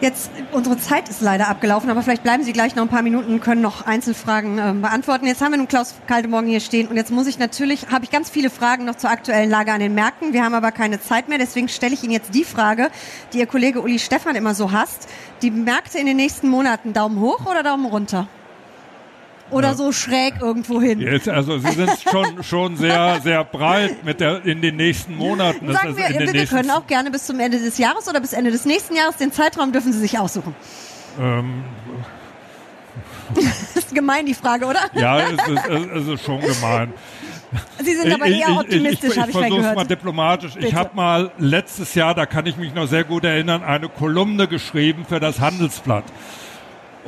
Jetzt, 0.00 0.30
unsere 0.52 0.78
Zeit 0.78 1.08
ist 1.08 1.22
leider 1.22 1.48
abgelaufen, 1.48 1.90
aber 1.90 2.02
vielleicht 2.02 2.22
bleiben 2.22 2.44
Sie 2.44 2.52
gleich 2.52 2.76
noch 2.76 2.84
ein 2.84 2.88
paar 2.88 3.02
Minuten 3.02 3.32
und 3.32 3.40
können 3.40 3.62
noch 3.62 3.84
Einzelfragen 3.84 4.56
äh, 4.56 4.72
beantworten. 4.80 5.26
Jetzt 5.26 5.42
haben 5.42 5.50
wir 5.50 5.58
nun 5.58 5.66
Klaus 5.66 5.96
Kaldemorgen 6.06 6.48
hier 6.48 6.60
stehen 6.60 6.86
und 6.86 6.96
jetzt 6.96 7.10
muss 7.10 7.26
ich 7.26 7.40
natürlich, 7.40 7.88
habe 7.90 8.04
ich 8.04 8.12
ganz 8.12 8.30
viele 8.30 8.48
Fragen 8.48 8.84
noch 8.84 8.94
zur 8.94 9.10
aktuellen 9.10 9.50
Lage 9.50 9.72
an 9.72 9.80
den 9.80 9.94
Märkten. 9.94 10.32
Wir 10.32 10.44
haben 10.44 10.54
aber 10.54 10.70
keine 10.70 11.00
Zeit 11.00 11.28
mehr, 11.28 11.38
deswegen 11.38 11.68
stelle 11.68 11.94
ich 11.94 12.04
Ihnen 12.04 12.12
jetzt 12.12 12.32
die 12.32 12.44
Frage, 12.44 12.90
die 13.32 13.38
Ihr 13.38 13.46
Kollege 13.46 13.80
Uli 13.80 13.98
Stefan 13.98 14.36
immer 14.36 14.54
so 14.54 14.70
hasst. 14.70 15.08
Die 15.42 15.50
Märkte 15.50 15.98
in 15.98 16.06
den 16.06 16.16
nächsten 16.16 16.48
Monaten 16.48 16.92
Daumen 16.92 17.18
hoch 17.18 17.50
oder 17.50 17.64
Daumen 17.64 17.86
runter? 17.86 18.28
Oder 19.50 19.68
ja. 19.68 19.74
so 19.74 19.92
schräg 19.92 20.34
irgendwo 20.40 20.80
hin. 20.80 21.00
Jetzt, 21.00 21.28
also 21.28 21.58
Sie 21.58 21.72
sind 21.72 21.90
schon, 22.10 22.42
schon 22.42 22.76
sehr, 22.76 23.20
sehr 23.22 23.44
breit 23.44 24.04
mit 24.04 24.20
der, 24.20 24.44
in 24.44 24.60
den 24.62 24.76
nächsten 24.76 25.16
Monaten. 25.16 25.72
Sagen 25.72 25.96
wir, 25.96 26.08
wir, 26.08 26.32
wir 26.32 26.46
können 26.46 26.70
auch 26.70 26.86
gerne 26.86 27.10
bis 27.10 27.26
zum 27.26 27.40
Ende 27.40 27.58
des 27.58 27.78
Jahres 27.78 28.08
oder 28.08 28.20
bis 28.20 28.32
Ende 28.32 28.50
des 28.50 28.64
nächsten 28.64 28.94
Jahres, 28.94 29.16
den 29.16 29.32
Zeitraum 29.32 29.72
dürfen 29.72 29.92
Sie 29.92 30.00
sich 30.00 30.18
aussuchen. 30.18 30.54
Ähm, 31.20 31.64
das 33.34 33.84
ist 33.84 33.94
gemein, 33.94 34.26
die 34.26 34.34
Frage, 34.34 34.66
oder? 34.66 34.80
Ja, 34.94 35.20
es 35.20 35.32
ist, 35.32 35.66
es 35.68 36.08
ist 36.08 36.24
schon 36.24 36.40
gemein. 36.40 36.92
Sie 37.82 37.94
sind 37.94 38.12
aber 38.12 38.26
eher 38.26 38.58
optimistisch, 38.58 39.16
habe 39.16 39.30
ich, 39.30 39.36
ich, 39.36 39.42
ich, 39.42 39.48
ich 39.48 39.54
versuche 39.54 39.74
mal 39.74 39.86
diplomatisch. 39.86 40.54
Bitte. 40.54 40.66
Ich 40.66 40.74
habe 40.74 40.90
mal 40.94 41.30
letztes 41.38 41.94
Jahr, 41.94 42.14
da 42.14 42.26
kann 42.26 42.46
ich 42.46 42.56
mich 42.56 42.74
noch 42.74 42.86
sehr 42.86 43.04
gut 43.04 43.24
erinnern, 43.24 43.62
eine 43.62 43.88
Kolumne 43.88 44.48
geschrieben 44.48 45.06
für 45.08 45.20
das 45.20 45.40
Handelsblatt. 45.40 46.04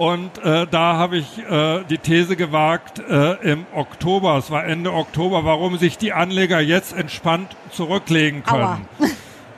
Und 0.01 0.43
äh, 0.43 0.67
da 0.67 0.95
habe 0.95 1.19
ich 1.19 1.27
äh, 1.41 1.85
die 1.85 1.99
These 1.99 2.35
gewagt 2.35 3.01
äh, 3.01 3.35
im 3.43 3.67
Oktober, 3.75 4.39
es 4.39 4.51
war 4.51 4.65
Ende 4.65 4.95
Oktober, 4.95 5.45
warum 5.45 5.77
sich 5.77 5.99
die 5.99 6.15
Anleger 6.15 6.59
jetzt 6.59 6.97
entspannt 6.97 7.55
zurücklegen 7.71 8.43
können. 8.43 8.63
Aua. 8.63 8.81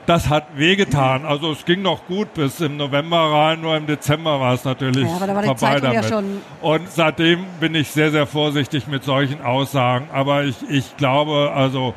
Das 0.05 0.27
hat 0.27 0.57
wehgetan. 0.57 1.23
Also 1.25 1.53
es 1.53 1.63
ging 1.63 1.81
noch 1.81 2.07
gut 2.07 2.33
bis 2.33 2.59
im 2.59 2.75
November 2.75 3.19
rein, 3.31 3.61
nur 3.61 3.77
im 3.77 3.87
Dezember 3.87 4.41
war 4.41 4.53
es 4.53 4.65
natürlich 4.65 5.07
ja, 5.07 5.15
aber 5.15 5.27
da 5.27 5.35
war 5.35 5.43
vorbei 5.45 5.75
die 5.75 5.81
damit. 5.81 6.03
Ja 6.03 6.09
schon 6.09 6.41
Und 6.61 6.91
seitdem 6.91 7.45
bin 7.61 7.73
ich 7.73 7.87
sehr, 7.87 8.11
sehr 8.11 8.27
vorsichtig 8.27 8.87
mit 8.87 9.05
solchen 9.05 9.41
Aussagen. 9.41 10.09
Aber 10.11 10.43
ich, 10.43 10.57
ich 10.67 10.97
glaube, 10.97 11.53
also 11.55 11.93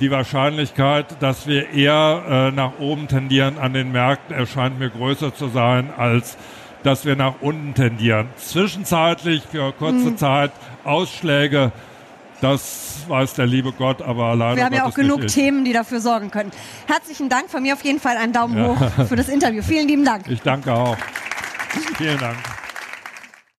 die 0.00 0.10
Wahrscheinlichkeit, 0.10 1.04
dass 1.20 1.46
wir 1.46 1.68
eher 1.74 2.22
äh, 2.26 2.50
nach 2.50 2.78
oben 2.78 3.08
tendieren 3.08 3.58
an 3.58 3.74
den 3.74 3.92
Märkten, 3.92 4.34
erscheint 4.34 4.78
mir 4.78 4.88
größer 4.88 5.34
zu 5.34 5.48
sein 5.48 5.90
als 5.94 6.38
dass 6.82 7.04
wir 7.04 7.16
nach 7.16 7.34
unten 7.40 7.74
tendieren. 7.74 8.28
Zwischenzeitlich 8.36 9.42
für 9.50 9.72
kurze 9.72 10.10
mhm. 10.10 10.18
Zeit 10.18 10.52
Ausschläge, 10.84 11.72
das 12.40 13.04
weiß 13.06 13.34
der 13.34 13.46
liebe 13.46 13.72
Gott, 13.72 14.00
aber 14.00 14.34
leider. 14.34 14.56
Wir 14.56 14.64
haben 14.64 14.74
ja 14.74 14.86
auch 14.86 14.94
genug 14.94 15.26
Themen, 15.26 15.64
die 15.64 15.72
dafür 15.72 16.00
sorgen 16.00 16.30
können. 16.30 16.50
Herzlichen 16.86 17.28
Dank 17.28 17.50
von 17.50 17.62
mir 17.62 17.74
auf 17.74 17.84
jeden 17.84 18.00
Fall 18.00 18.16
einen 18.16 18.32
Daumen 18.32 18.56
ja. 18.56 18.68
hoch 18.68 19.06
für 19.06 19.16
das 19.16 19.28
Interview. 19.28 19.62
Vielen 19.62 19.88
lieben 19.88 20.04
Dank. 20.04 20.26
Ich 20.28 20.40
danke 20.40 20.72
auch. 20.72 20.96
Vielen 21.96 22.18
Dank. 22.18 22.38